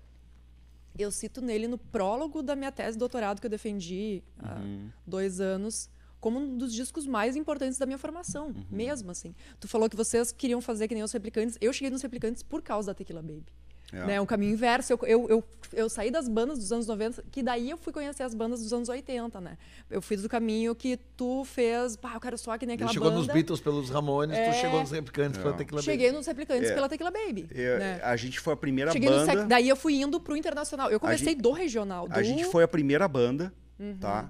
[0.97, 4.59] eu cito nele no prólogo da minha tese de doutorado que eu defendi há
[5.05, 5.89] dois anos
[6.19, 9.35] como um dos discos mais importantes da minha formação, mesmo assim.
[9.59, 11.57] Tu falou que vocês queriam fazer que nem os replicantes.
[11.61, 13.45] Eu cheguei nos replicantes por causa da Tequila Baby.
[13.93, 14.05] É.
[14.05, 14.91] Né, um caminho inverso.
[14.91, 18.21] Eu, eu, eu, eu saí das bandas dos anos 90, que daí eu fui conhecer
[18.23, 19.57] as bandas dos anos 80, né?
[19.89, 23.07] Eu fiz o caminho que tu fez, pá, eu quero só que nem aquela chegou
[23.09, 23.19] banda.
[23.21, 24.51] nos Beatles pelos Ramones, É.
[24.51, 26.73] tu chegou nos Replicantes pela Tequila Cheguei nos replicantes É.
[26.73, 27.47] pela Tequila Baby.
[27.49, 28.01] Eu- né?
[28.03, 29.23] A gente foi a primeira Cheguei banda.
[29.25, 29.47] sec...
[29.47, 30.89] Daí eu fui indo pro internacional.
[30.91, 32.09] Eu comecei gente- do regional.
[32.09, 32.13] Do...
[32.13, 33.97] A gente foi a primeira banda, Uhum.
[33.99, 34.29] tá?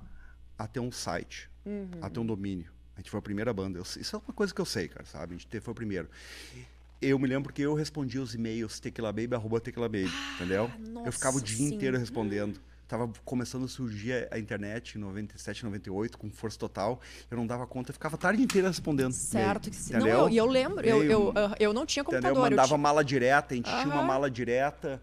[0.56, 1.50] A ter um site,
[2.01, 2.65] a ter um domínio.
[2.95, 3.78] A gente foi a primeira banda.
[3.80, 5.36] Eu- isso é uma coisa que eu sei, cara, sabe?
[5.36, 6.09] A gente te- foi o primeiro.
[7.01, 10.72] Eu me lembro que eu respondia os e-mails tequilababy, arroba tequilababy, entendeu?
[11.05, 11.76] Eu ficava o Ah, dia sim.
[11.76, 12.59] inteiro respondendo.
[12.88, 16.99] Tava começando a surgir a- internet em 97, 98, com força total.
[17.30, 19.11] Eu não dava conta, eu ficava a tarde inteira respondendo.
[19.11, 20.07] Certo entendeu?
[20.07, 22.22] eu, e eu lembro, eu, eu, eu, eu não tinha Entendeu?
[22.22, 22.38] computador.
[22.45, 25.01] eu mandava tinha- mala direta, a gente tinha uma mala direta.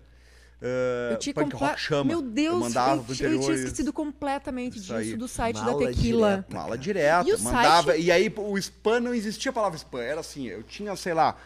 [0.64, 2.04] Uh, Eu tinha punk rock chama.
[2.04, 3.52] Meu Deus, eu mandava eu, pro tinha- eu interior.
[3.54, 5.14] tinha esquecido completamente Isso disso, aí.
[5.16, 6.30] do site Mala da Tequila.
[6.30, 6.54] direta.
[6.56, 7.92] Mala direta, E o mandava.
[7.92, 8.02] site?
[8.02, 10.00] E aí o spam não existia a palavra spam.
[10.00, 11.36] Era assim, eu tinha, sei lá,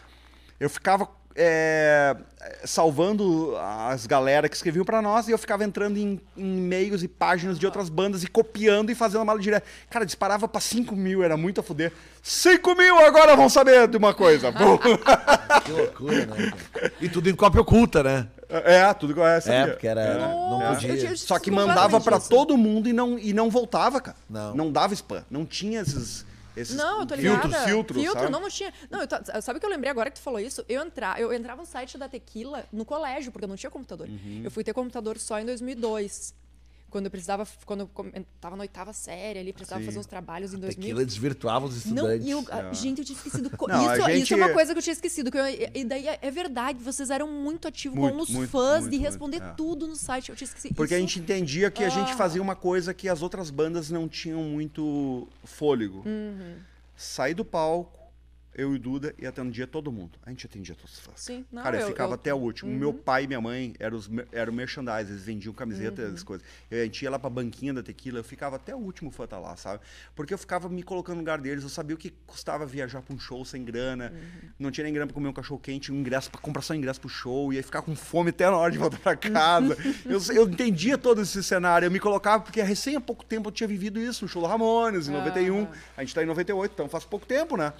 [0.57, 2.15] eu ficava é,
[2.65, 7.07] salvando as galera que escreviam pra nós e eu ficava entrando em, em e-mails e
[7.07, 9.65] páginas de outras bandas e copiando e fazendo a mala direta.
[9.89, 11.91] Cara, disparava pra 5 mil, era muito a fuder.
[12.21, 14.51] 5 mil, agora vão saber de uma coisa.
[15.65, 16.51] Que loucura, né?
[16.73, 16.93] cara?
[17.01, 18.27] E tudo em cópia oculta, né?
[18.49, 19.73] É, tudo que eu É, sabia.
[19.73, 20.17] porque era.
[20.17, 21.15] Não Nossa, podia.
[21.15, 22.29] Só que mandava pra isso.
[22.29, 24.17] todo mundo e não, e não voltava, cara.
[24.29, 24.71] Não.
[24.71, 25.23] dava spam.
[25.29, 26.25] Não tinha esses,
[26.57, 27.41] esses Não, eu tô ligada.
[27.41, 28.31] filtros, filtros, Filtro, sabe?
[28.31, 28.73] não, não tinha.
[28.89, 30.63] Não, eu tô- sabe o que eu lembrei agora que tu falou isso?
[30.67, 34.07] Eu, entra, eu entrava no site da Tequila no colégio, porque eu não tinha computador.
[34.07, 34.41] Uhum.
[34.43, 36.33] Eu fui ter computador só em 2002.
[36.89, 39.85] Quando eu precisava, quando eu tava na oitava série ali, precisava Sim.
[39.85, 40.81] fazer uns trabalhos em 2000.
[40.87, 42.27] Tequila desvirtuava os Não, estudantes.
[42.27, 42.73] e eu, a- É.
[42.73, 43.51] gente, eu tinha esquecido.
[43.67, 45.29] Não, a isso, isso gente- é uma coisa que eu tinha esquecido.
[45.31, 48.49] Que eu- e- daí é, é verdade, vocês eram muito ativos Muito, com os muito,
[48.49, 49.53] fãs muito, de responder é.
[49.55, 50.29] tudo no site.
[50.29, 50.73] Eu tinha esquecido.
[50.75, 52.15] Porque a Isso- gente entendia que a gente Ah.
[52.17, 56.01] fazia uma coisa que as outras bandas não tinham muito fôlego.
[56.05, 56.55] Uhum.
[56.95, 57.98] Sair do palco,
[58.59, 60.11] eu e o Duda, e atendia todo mundo.
[60.25, 61.13] A gente atendia todos os fãs.
[61.21, 62.71] Sim, não, Cara, eu, eu- ficava eu- até o último.
[62.71, 66.09] Meu pai e minha mãe eram, os, eram merchandise, eles vendiam camisetas, Uhum.
[66.11, 66.45] essas coisas.
[66.69, 69.25] Eu, a gente ia lá pra banquinha da tequila, eu ficava até o último fã
[69.25, 69.81] tá lá, sabe?
[70.15, 73.15] Porque eu ficava me colocando no lugar deles, eu sabia o que custava viajar pra
[73.15, 74.49] um show sem grana, Uhum.
[74.59, 76.99] não tinha nem grana pra comer um cachorro quente, um ingresso pra comprar só ingresso
[76.99, 79.77] pro show, ia ficar com fome até na hora de voltar pra casa.
[80.05, 83.51] eu, eu entendia todo esse cenário, eu me colocava, porque recém há pouco tempo eu
[83.51, 85.71] tinha vivido isso, no show do Ramones, em 91, Aham.
[85.97, 87.73] a gente tá em 98, então faz pouco tempo, né?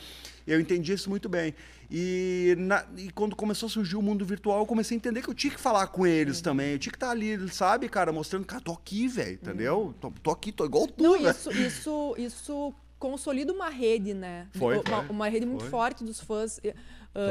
[0.51, 1.53] Eu entendi isso muito bem.
[1.91, 5.29] E, na- e quando começou a surgir o mundo virtual, eu comecei a entender que
[5.29, 6.43] eu tinha que falar com eles Uhum.
[6.43, 6.71] também.
[6.73, 9.93] Eu tinha que estar ali, sabe, cara, mostrando, cara, tô aqui, velho, entendeu?
[9.99, 11.29] Tô, tô aqui, tô igual tu, Não, né?
[11.31, 14.47] isso, isso, isso consolida uma rede, né?
[14.55, 15.69] Foi, uma, foi, uma rede muito foi.
[15.69, 16.59] forte dos fãs.
[16.63, 16.73] eh,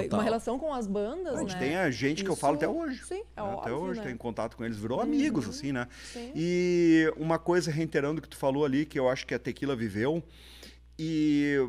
[0.03, 0.19] Total.
[0.19, 1.59] uma relação com as bandas, A gente né?
[1.61, 3.01] tem a gente que eu falo Isso- até hoje.
[3.05, 4.07] Sim, é Até óbvio, hoje né?
[4.07, 5.87] tem contato com eles, virou amigos, assim, né?
[6.13, 6.33] Sim.
[6.35, 9.77] E uma coisa, reiterando o que tu falou ali, que eu acho que a Tequila
[9.77, 10.21] viveu,
[10.99, 11.69] e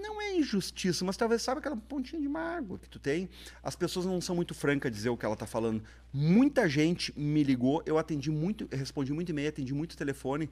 [0.00, 3.28] não é injustiça, mas talvez sabe aquela pontinha de mágoa que tu tem.
[3.62, 5.82] As pessoas não são muito francas a dizer o que ela tá falando.
[6.12, 10.50] Muita gente me ligou, eu atendi muito, respondi muito e-mail, atendi muito telefone.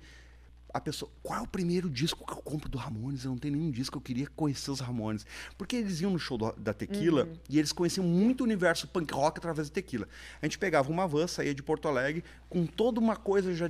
[0.73, 3.25] A pessoa, qual é o primeiro disco que eu compro do Ramones?
[3.25, 5.25] Eu não tenho nenhum disco, eu queria conhecer os Ramones.
[5.57, 9.13] Porque eles iam no show do- da Tequila e eles conheciam muito o universo punk
[9.15, 10.07] rock através da Tequila.
[10.43, 13.67] A gente pegava uma van, saía de Porto Alegre, com toda uma coisa, já,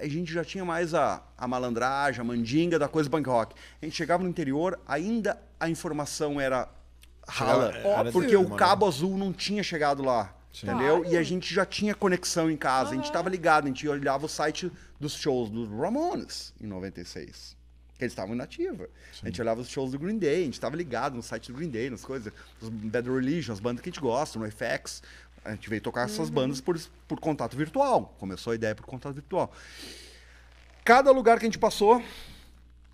[0.00, 3.54] a gente já tinha mais a, a malandragem, a mandinga da coisa punk rock.
[3.82, 6.68] A gente chegava no interior, ainda a informação era
[7.26, 10.32] rala, Chegava- era porque o cabo azul não tinha chegado lá.
[10.62, 11.00] Entendeu?
[11.00, 11.14] Claro.
[11.14, 14.26] E a gente já tinha conexão em casa, a gente estava ligado, a gente olhava
[14.26, 17.56] o site dos shows dos Ramones em 96.
[17.98, 18.88] Eles estavam inativa.
[19.22, 21.56] A gente olhava os shows do Green Day, a gente estava ligado no site do
[21.56, 25.02] Green Day, nas coisas, os Bad Religion, as bandas que a gente gosta, no FX.
[25.44, 28.14] A gente veio tocar essas bandas por, por contato virtual.
[28.18, 29.52] Começou a ideia por contato virtual.
[30.84, 32.02] Cada lugar que a gente passou,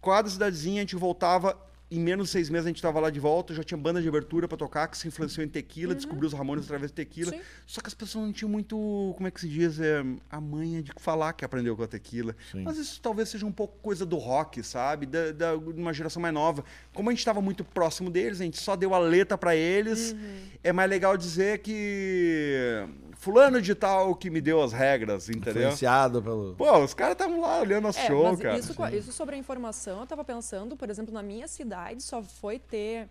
[0.02, 1.58] cada cidadezinha, a gente voltava.
[1.94, 4.08] Em menos de seis meses a gente estava lá de volta, já tinha banda de
[4.08, 7.32] abertura para tocar, que se influenciou em tequila, descobriu os Ramones através de tequila.
[7.32, 7.40] Sim.
[7.66, 8.76] Só que as pessoas não tinham muito,
[9.14, 12.34] como é que se diz, é, a manha de falar que aprendeu com a tequila.
[12.50, 12.62] Sim.
[12.62, 15.04] Mas isso talvez seja um pouco coisa do rock, sabe?
[15.06, 16.64] Da, da- de uma geração mais nova.
[16.94, 20.16] Como a gente estava muito próximo deles, a gente só deu a letra para eles.
[20.64, 22.86] É mais legal dizer que
[23.22, 25.62] fulano de tal que me deu as regras, entendeu?
[25.62, 26.56] Influenciado pelo.
[26.56, 28.58] Pô, os caras estavam lá olhando as É, show, mas cara.
[28.58, 32.58] isso, isso sobre a informação, eu tava pensando, por exemplo, na minha cidade só foi
[32.58, 33.08] ter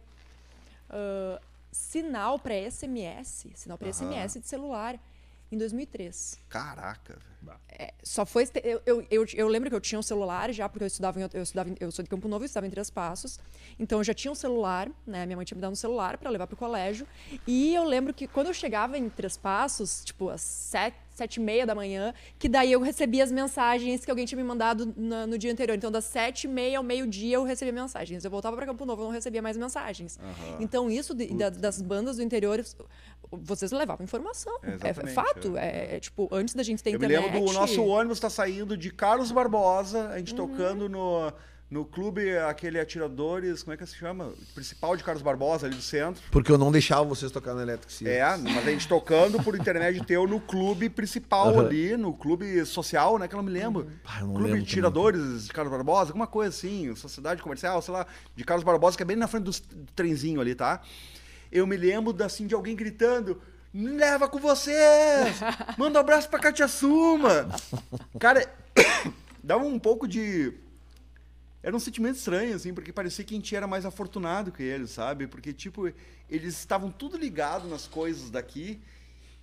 [0.89, 1.39] ah,
[1.71, 4.99] sinal para SMS, sinal para SMS de celular
[5.51, 6.39] em 2003.
[6.49, 7.57] Caraca, velho.
[8.03, 10.87] Só foi eu, eu, eu, eu lembro que eu tinha um celular já, porque eu
[10.87, 13.39] estudava, em, eu estudava em- eu sou de Campo Novo, eu estudava em Três Passos.
[13.79, 15.25] Então eu já tinha um celular, né?
[15.25, 17.07] Minha mãe tinha me dado um celular para levar pro colégio.
[17.47, 21.39] E eu lembro que quando eu chegava em Três Passos, tipo às sete, sete e
[21.39, 25.25] meia da manhã, que daí eu recebia as mensagens que alguém tinha me mandado na-
[25.27, 25.75] no dia anterior.
[25.75, 28.23] Então das sete e meia ao meio-dia eu recebia mensagens.
[28.23, 30.19] Eu voltava para Campo Novo, eu não recebia mais mensagens.
[30.59, 32.63] Então isso de- da- das bandas do interior,
[33.31, 34.57] vocês levavam informação.
[34.63, 35.57] É, Exatamente, fato.
[35.57, 35.95] É.
[35.95, 37.31] é, tipo, antes da gente ter Eu me internet...
[37.33, 40.17] lembro do nosso ônibus tá saindo de Carlos Barbosa, a Uhum.
[40.17, 41.31] gente tocando no,
[41.69, 44.33] no clube, aquele Atiradores, como é que se chama?
[44.53, 46.21] Principal de Carlos Barbosa, ali do centro.
[46.29, 48.17] Porque eu não deixava vocês tocar na eletricidade.
[48.17, 51.65] É, mas a gente tocando por intermédio teu no clube principal Aham.
[51.67, 53.27] ali, no clube social, né?
[53.27, 53.89] Que eu não me lembro.
[54.05, 57.81] Ah, eu não clube lembro de Tiradores de Carlos Barbosa, alguma coisa assim, sociedade comercial,
[57.81, 58.05] sei lá,
[58.35, 59.51] de Carlos Barbosa, que é bem na frente do
[59.95, 60.81] trenzinho ali, tá?
[61.51, 63.41] Eu me lembro assim, de alguém gritando.
[63.73, 65.39] Leva com vocês!
[65.77, 67.47] Manda um abraço pra Katia Suma!
[68.19, 68.45] Cara,
[69.43, 70.53] dava um pouco de.
[71.63, 74.91] Era um sentimento estranho, assim, porque parecia que a gente era mais afortunado que eles,
[74.91, 75.27] sabe?
[75.27, 75.91] Porque, tipo,
[76.29, 78.81] eles estavam tudo ligados nas coisas daqui.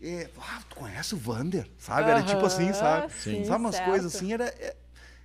[0.00, 1.68] E, ah, tu conhece o Vander?
[1.78, 2.10] Sabe?
[2.10, 3.12] Era tipo assim, sabe?
[3.12, 3.88] sim, sabe umas certo.
[3.88, 4.52] coisas assim, era.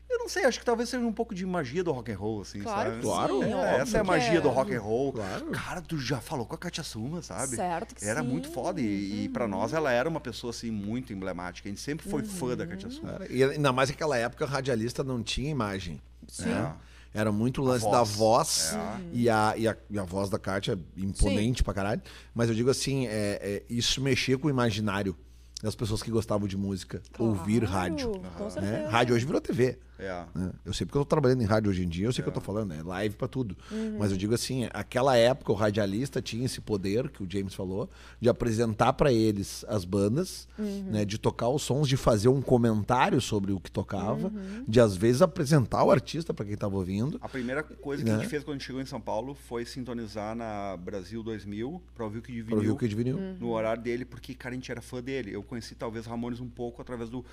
[0.09, 2.17] É- eu não sei, acho que talvez seja um pouco de magia do rock and
[2.17, 3.01] roll, assim, Claro sabe?
[3.01, 5.13] Claro, sim, É, óbvio essa é a magia do rock and roll.
[5.13, 5.45] Claro.
[5.51, 7.55] Cara, tu já falou com a Katia Suma, sabe?
[7.55, 8.27] Certo que Era sim.
[8.27, 8.79] muito foda.
[8.79, 11.67] E, e pra nós ela era uma pessoa, assim, muito emblemática.
[11.67, 13.11] A gente sempre foi fã da Katia Suma.
[13.13, 16.01] Cara, E ainda mais que naquela época, radialista não tinha imagem.
[16.27, 16.45] Sim.
[16.45, 16.73] né?
[17.15, 18.15] Era muito o lance A da voz.
[18.17, 18.99] voz É.
[19.13, 22.01] e, a, e, a, e a voz da Kátia imponente pra caralho.
[22.33, 25.15] Mas eu digo assim, é, é, isso mexia com o imaginário
[25.61, 28.11] das pessoas que gostavam de música, ouvir Claro, rádio.
[28.37, 28.87] Com né?
[28.89, 29.77] Rádio hoje virou TV.
[30.03, 30.25] É.
[30.35, 30.51] né?
[30.65, 32.29] Eu sei porque eu tô trabalhando em rádio hoje em dia, eu sei o que
[32.29, 33.55] eu tô falando, é live pra tudo.
[33.99, 37.89] Mas eu digo assim, aquela época o radialista tinha esse poder que o James falou,
[38.19, 43.19] de apresentar pra eles as bandas, né, de tocar os sons, de fazer um comentário
[43.21, 44.31] sobre o que tocava,
[44.67, 47.17] de às vezes apresentar o artista pra quem tava ouvindo.
[47.21, 48.19] A primeira coisa que a Né?
[48.21, 52.05] gente fez quando a gente chegou em São Paulo foi sintonizar na Brasil 2000 pra
[52.05, 53.17] ouvir o que Pra ouvir o que de vinil.
[53.39, 55.33] no horário dele, porque, cara, a gente era fã dele.
[55.33, 57.23] Eu conheci talvez Ramones um pouco através do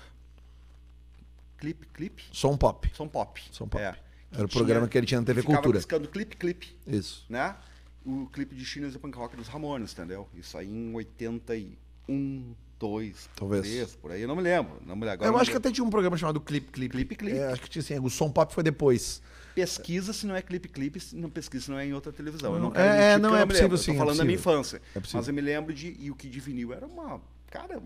[1.61, 2.23] Clipe, Clipe?
[2.33, 2.89] Som pop.
[2.93, 3.39] Som Pop.
[3.51, 3.81] Som Pop.
[3.81, 3.95] É.
[4.33, 5.77] Era o programa que ele tinha na TV ficava Cultura.
[5.77, 7.23] piscando Clipe, Clipe, Isso.
[7.29, 7.55] né?
[8.03, 10.27] O clipe de Chinas e Punk Rock dos Ramones, entendeu?
[10.33, 13.61] Isso aí em 81, 2, Talvez.
[13.61, 14.21] 3, por aí.
[14.23, 14.81] Eu não me lembro.
[14.85, 15.23] Não me lembro.
[15.25, 16.91] Eu não acho que até tinha um programa chamado Clip Clip.
[16.91, 17.37] Clipe, Clipe.
[17.37, 19.21] É, acho que tinha assim, o som pop foi depois.
[19.53, 22.53] Pesquisa se não é clipe clipe, se não pesquisa se não é em outra televisão.
[22.53, 23.77] Eu Não, não quero é, mentir, é, não, é possível lembro.
[23.77, 24.81] sim, Eu é tô falando da minha infância.
[24.95, 25.19] É possível.
[25.19, 25.95] Mas eu me lembro de.
[25.99, 27.21] E o que de vinil era uma.
[27.51, 27.83] Cara,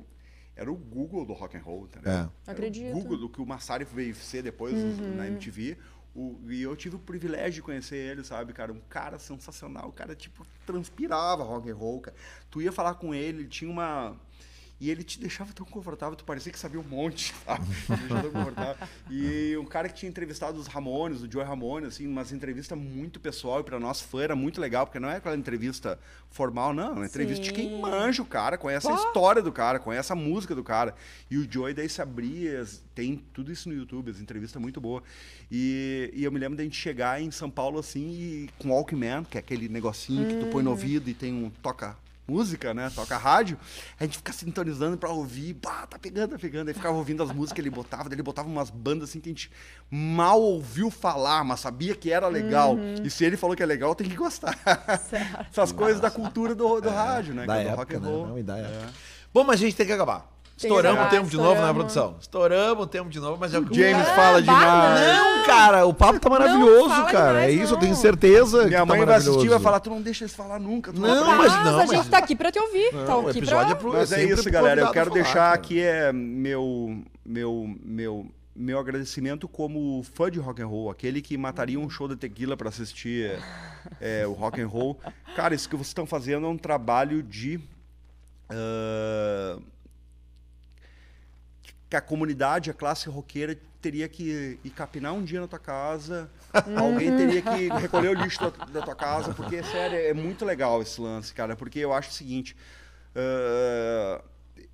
[0.56, 2.12] era o Google do rock and roll, entendeu?
[2.12, 2.16] É.
[2.16, 2.92] Era Acredito.
[2.96, 4.74] O Google do que o Massari veio ser depois
[5.16, 5.78] na MTV.
[6.16, 8.72] O- e eu tive o privilégio de conhecer ele, sabe, cara?
[8.72, 9.90] Um cara sensacional.
[9.90, 12.16] O cara, tipo, transpirava rock and roll, cara.
[12.50, 14.16] Tu ia falar com ele, ele tinha uma.
[14.80, 17.64] E ele te deixava tão confortável, tu parecia que sabia um monte, sabe?
[19.10, 23.20] E um cara que tinha entrevistado os Ramones, o Joey Ramone, assim, umas entrevistas muito
[23.20, 25.98] pessoal, e pra nós fã era muito legal, porque não é aquela entrevista
[26.30, 27.80] formal, não, é uma entrevista de quem Sim.
[27.80, 28.98] manja o cara, conhece a Pô.
[28.98, 30.94] história do cara, conhece a música do cara.
[31.32, 35.04] E o Joey daí se abria, tem tudo isso no YouTube, as entrevistas muito boas.
[35.50, 39.24] E, e eu me lembro da gente chegar em São Paulo assim, e, com Walkman,
[39.24, 41.96] que é aquele negocinho que tu põe no ouvido e tem um toca
[42.28, 42.92] música, né?
[42.94, 43.58] Toca rádio.
[44.00, 46.68] A gente fica sintonizando pra ouvir, bah, tá pegando, tá pegando.
[46.68, 49.30] Aí ficava ouvindo as músicas que ele botava, daí ele botava umas bandas assim que
[49.30, 49.52] a gente
[49.90, 52.78] mal ouviu falar, mas sabia que era legal.
[53.04, 54.58] E se ele falou que é legal, tem que gostar.
[55.10, 55.48] Certo.
[55.52, 57.46] Essas coisas da cultura do, do rádio, né?
[57.46, 58.08] Da que é do época, rock and né?
[58.08, 58.28] roll.
[58.28, 58.94] Não, e da época.
[59.34, 60.35] Bom, mas a gente tem que acabar.
[60.58, 61.76] Que Estouramos o tempo de novo, né, estouramos.
[61.94, 62.16] produção?
[62.22, 65.02] Estouramos o tempo de novo, mas é o que James fala demais.
[65.02, 67.28] Não, cara, o papo tá maravilhoso, fala cara.
[67.34, 67.80] demais, é isso, eu não.
[67.82, 69.32] tenho certeza que Minha tá mãe vai maravilhoso.
[69.40, 70.94] assistir e vai falar, tu não deixa eles falar nunca.
[70.94, 72.94] Tu Não, aprende." mas Mas não, a mas- gente tá aqui pra te ouvir.
[72.94, 73.76] Não, tá o aqui episódio pra...
[73.76, 74.80] é pro Mas é sempre isso, pro galera.
[74.82, 75.54] Eu convidado quero falar, deixar cara.
[75.56, 78.26] aqui é, meu, meu, meu,
[78.56, 82.56] meu agradecimento como fã de rock and roll, aquele que mataria um show de tequila
[82.56, 83.38] para assistir
[84.00, 84.98] é, o rock and roll.
[85.36, 87.60] Cara, isso que vocês estão fazendo é um trabalho de
[88.50, 89.58] ah,
[91.90, 96.30] que a comunidade, a classe roqueira teria que ir capinar um dia na tua casa,
[96.76, 100.82] alguém teria que recolher o lixo da, da tua casa, porque, sério, é muito legal
[100.82, 102.56] esse lance, cara, porque eu acho o seguinte,
[103.16, 104.22] ah,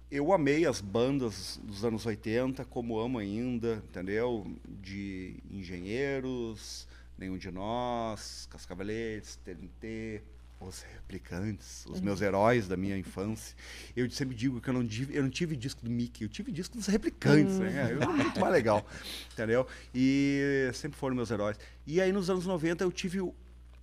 [0.10, 4.46] eu amei as bandas dos anos 80, como amo ainda, entendeu?
[4.68, 6.86] De Engenheiros,
[7.18, 10.22] Nenhum de Nós, Cascaveletes, TNT,
[10.68, 13.56] os replicantes, os meus heróis da minha infância.
[13.96, 16.52] Eu sempre digo que eu não tive, eu não tive disco do Mickey, eu tive
[16.52, 17.98] disco dos replicantes, né?
[18.00, 18.86] É muito mais legal,
[19.34, 19.68] entendeu?
[19.94, 21.58] E sempre foram meus heróis.
[21.86, 23.20] E aí nos anos 90 eu tive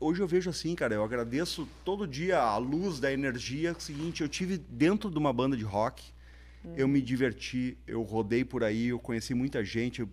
[0.00, 3.72] Hoje eu vejo assim, cara, eu agradeço todo dia a luz da energia.
[3.72, 6.04] O seguinte, eu tive dentro de uma banda de rock,
[6.76, 10.08] eu me diverti, eu rodei por aí, eu conheci muita gente, eu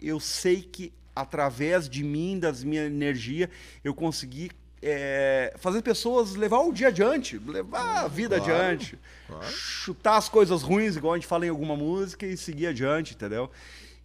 [0.00, 3.48] eu sei que através de mim, das minha energia,
[3.82, 4.50] eu consegui
[4.88, 8.98] é, fazer pessoas levar o dia adiante, levar a vida Claro, adiante,
[9.42, 13.50] chutar as coisas ruins, igual a gente fala em alguma música, e seguir adiante, entendeu?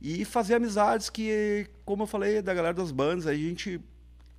[0.01, 3.79] E fazer amizades que, como eu falei da galera das bandas, a gente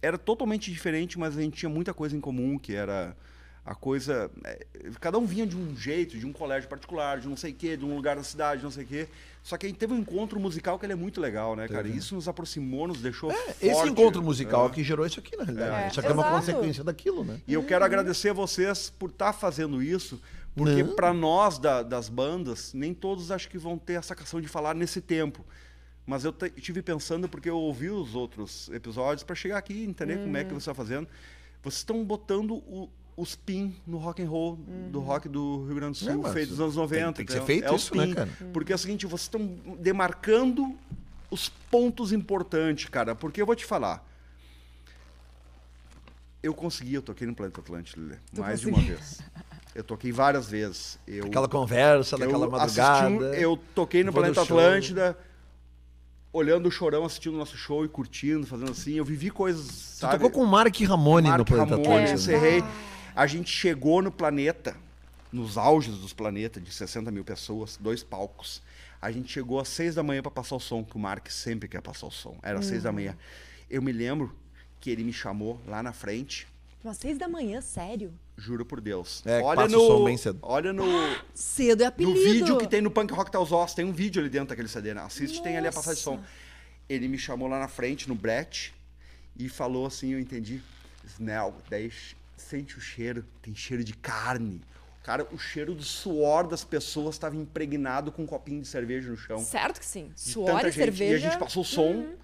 [0.02, 3.16] era totalmente diferente, mas a gente tinha muita coisa em comum, que era
[3.64, 4.30] a coisa.
[4.44, 4.66] é,
[5.00, 7.76] Cada um vinha de um jeito, de um colégio particular, de não sei o quê,
[7.76, 9.08] de um lugar da cidade, de não sei o quê.
[9.42, 11.86] Só que a gente teve um encontro musical que ele é muito legal, né, cara?
[11.88, 13.30] E Isso nos aproximou, nos deixou.
[13.60, 13.90] Esse forte.
[13.90, 14.70] encontro musical É.
[14.70, 15.86] que gerou isso aqui, na realidade.
[15.86, 16.36] É, Só que é uma exato.
[16.36, 17.40] consequência daquilo, né?
[17.46, 20.20] E eu quero agradecer a vocês por estar fazendo isso,
[20.54, 24.46] porque para nós da- das bandas, nem todos acho que vão ter essa questão de
[24.48, 25.44] falar nesse tempo.
[26.06, 30.18] Mas eu tive pensando, porque eu ouvi os outros episódios, para chegar aqui e entender
[30.18, 31.06] como é que você está fazendo.
[31.62, 34.56] Vocês estão botando o- os pin no rock and roll
[34.90, 37.12] do rock do Rio Grande do É, Sul, mas feito nos anos 90.
[37.12, 37.46] tem que ser entendeu?
[37.62, 38.14] feito é isso, né, pin.
[38.14, 38.30] cara?
[38.52, 39.46] Porque é o seguinte, vocês estão
[39.78, 40.74] demarcando
[41.30, 43.14] os pontos importantes, cara.
[43.14, 44.06] Porque eu vou te falar.
[46.42, 48.94] Eu consegui, eu toquei no Planeta Atlântico, Lelê, mais de conseguiu.
[48.94, 49.20] uma vez.
[49.74, 50.98] Eu toquei várias vezes.
[51.06, 53.08] Eu, Aquela conversa daquela eu madrugada.
[53.08, 54.42] um- eu toquei no Planeta.
[54.42, 55.16] Atlântida,
[56.32, 58.94] olhando o chorão, assistindo o nosso show e curtindo, fazendo assim.
[58.94, 59.64] Eu vivi coisas.
[59.66, 60.14] Você sabe?
[60.14, 62.10] tocou com o Mark Ramone no Mark Planeta Ramone, Atlântico.
[62.10, 62.14] É.
[62.14, 62.64] encerrei.
[63.14, 64.76] A gente chegou no planeta,
[65.32, 68.62] nos auges dos planetas, de 60 mil pessoas, dois palcos.
[69.00, 71.68] A gente chegou às seis da manhã para passar o som, que o Mark sempre
[71.68, 72.36] quer passar o som.
[72.42, 73.16] Era às seis da manhã.
[73.68, 74.34] Eu me lembro
[74.80, 76.46] que ele me chamou lá na frente,
[76.84, 78.12] Umas seis da manhã, sério?
[78.36, 79.22] juro por Deus.
[79.24, 80.38] É, que olha passa no, o som bem cedo.
[80.42, 80.82] Olha no,
[81.32, 82.14] Cedo é no apelido.
[82.24, 84.92] vídeo que tem no Punk Rock Taos Ossos, tem um vídeo ali dentro daquele CD,
[84.92, 85.00] né?
[85.02, 86.16] Assiste, tem ali a passagem de som.
[86.16, 86.26] Nossa.
[86.88, 88.74] Ele me chamou lá na frente, no brete,
[89.38, 90.60] e falou assim, eu entendi.
[91.06, 91.54] Snell,
[91.88, 94.60] ch- sente o cheiro, tem cheiro de carne.
[95.02, 99.16] Cara, o cheiro do suor das pessoas estava impregnado com um copinho de cerveja no
[99.16, 99.38] chão.
[99.38, 100.12] Certo que sim.
[100.14, 100.74] De Suor e gente.
[100.74, 101.04] cerveja.
[101.04, 101.10] Uhum.
[101.10, 102.14] E a gente passou o som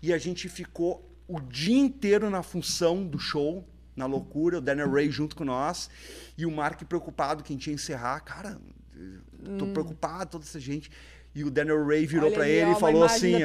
[0.00, 3.66] e a gente ficou o dia inteiro na função do show,
[3.96, 5.90] na loucura, o Daniel Ray junto com nós,
[6.38, 8.20] e o Mark preocupado que a gente ia encerrar.
[8.20, 8.60] Cara,
[9.58, 10.90] tô preocupado, toda essa gente.
[11.32, 13.36] E o Daniel Ray virou ali, ele ó, e falou assim: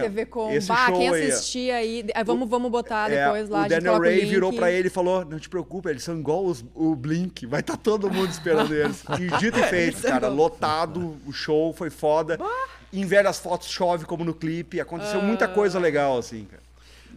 [0.51, 3.93] esse bah, show quem assistir aí, aí vamos, vamos botar é, depois lá, o Daniel
[3.93, 4.29] o Ray link.
[4.29, 7.59] virou pra ele e falou: Não te preocupa, eles são igual os- o Blink, vai
[7.59, 9.03] estar todo mundo esperando eles.
[9.21, 12.39] E dito e feito, cara, lotado, o show foi foda.
[12.91, 16.63] Em várias fotos chove como no clipe, aconteceu muita coisa legal, assim, cara.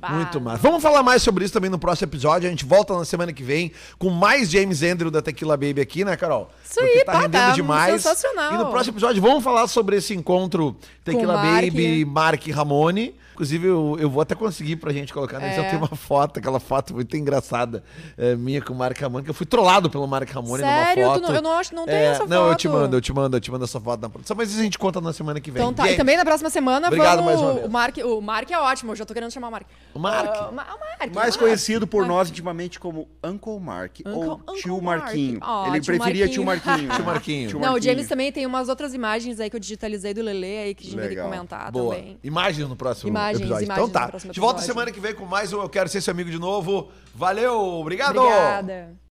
[0.00, 0.10] Bah.
[0.10, 0.58] Muito massa.
[0.62, 2.46] Vamos falar mais sobre isso também no próximo episódio.
[2.46, 6.04] A gente volta na semana que vem com mais James Andrew da Tequila Baby aqui,
[6.04, 6.50] né, Carol?
[6.64, 8.02] Isso Porque aí, tá pá, rendendo tá demais.
[8.02, 8.54] sensacional.
[8.54, 11.36] E no próximo episódio vamos falar sobre esse encontro Tequila.
[11.36, 13.14] Baby, Mark Ramone.
[13.38, 15.60] Inclusive, eu, eu vou até conseguir pra gente colocar nesse.
[15.60, 15.64] É.
[15.64, 17.84] Eu tenho uma foto, aquela foto muito engraçada
[18.16, 21.04] é, minha com o Mark Ramone, que eu fui trollado pelo Mark Ramone Sério?
[21.04, 21.28] numa foto.
[21.28, 22.58] não- eu não acho- não tenho É, essa Não, eu foto.
[22.58, 24.36] te mando, eu te mando, eu te mando essa foto na produção.
[24.36, 25.62] Mas isso a gente conta na semana que vem.
[25.62, 27.26] Então tá, e James, também na próxima semana Obrigado vamos...
[27.26, 27.66] mais uma vez.
[27.66, 29.66] O Mark, o Mark é ótimo, eu já tô querendo chamar o Mark.
[29.94, 30.30] O Mark?
[30.34, 31.38] Ah, o Ma- o Mark, Mais o Mark.
[31.38, 35.04] conhecido por nós intimamente como Uncle Mark Uncle- ou Uncle Tio Mark.
[35.04, 35.38] Marquinho.
[35.40, 36.72] Ó, Ele tio preferia Tio Marquinho.
[36.74, 36.90] Marquinho.
[36.96, 37.48] Tio Marquinho.
[37.50, 37.92] Tio Não, o Marquinho.
[37.94, 40.90] James também tem umas outras imagens aí que eu digitalizei do Lele aí que a
[40.90, 41.94] gente vai comentar Boa.
[41.94, 42.18] também.
[42.24, 43.64] Imagens no próximo Episódio.
[43.64, 44.30] imagens então tá.
[44.30, 46.90] De volta semana que vem com mais um Eu Quero Ser Seu Amigo de novo.
[47.14, 48.18] Valeu, obrigado!
[48.18, 48.98] Obrigada.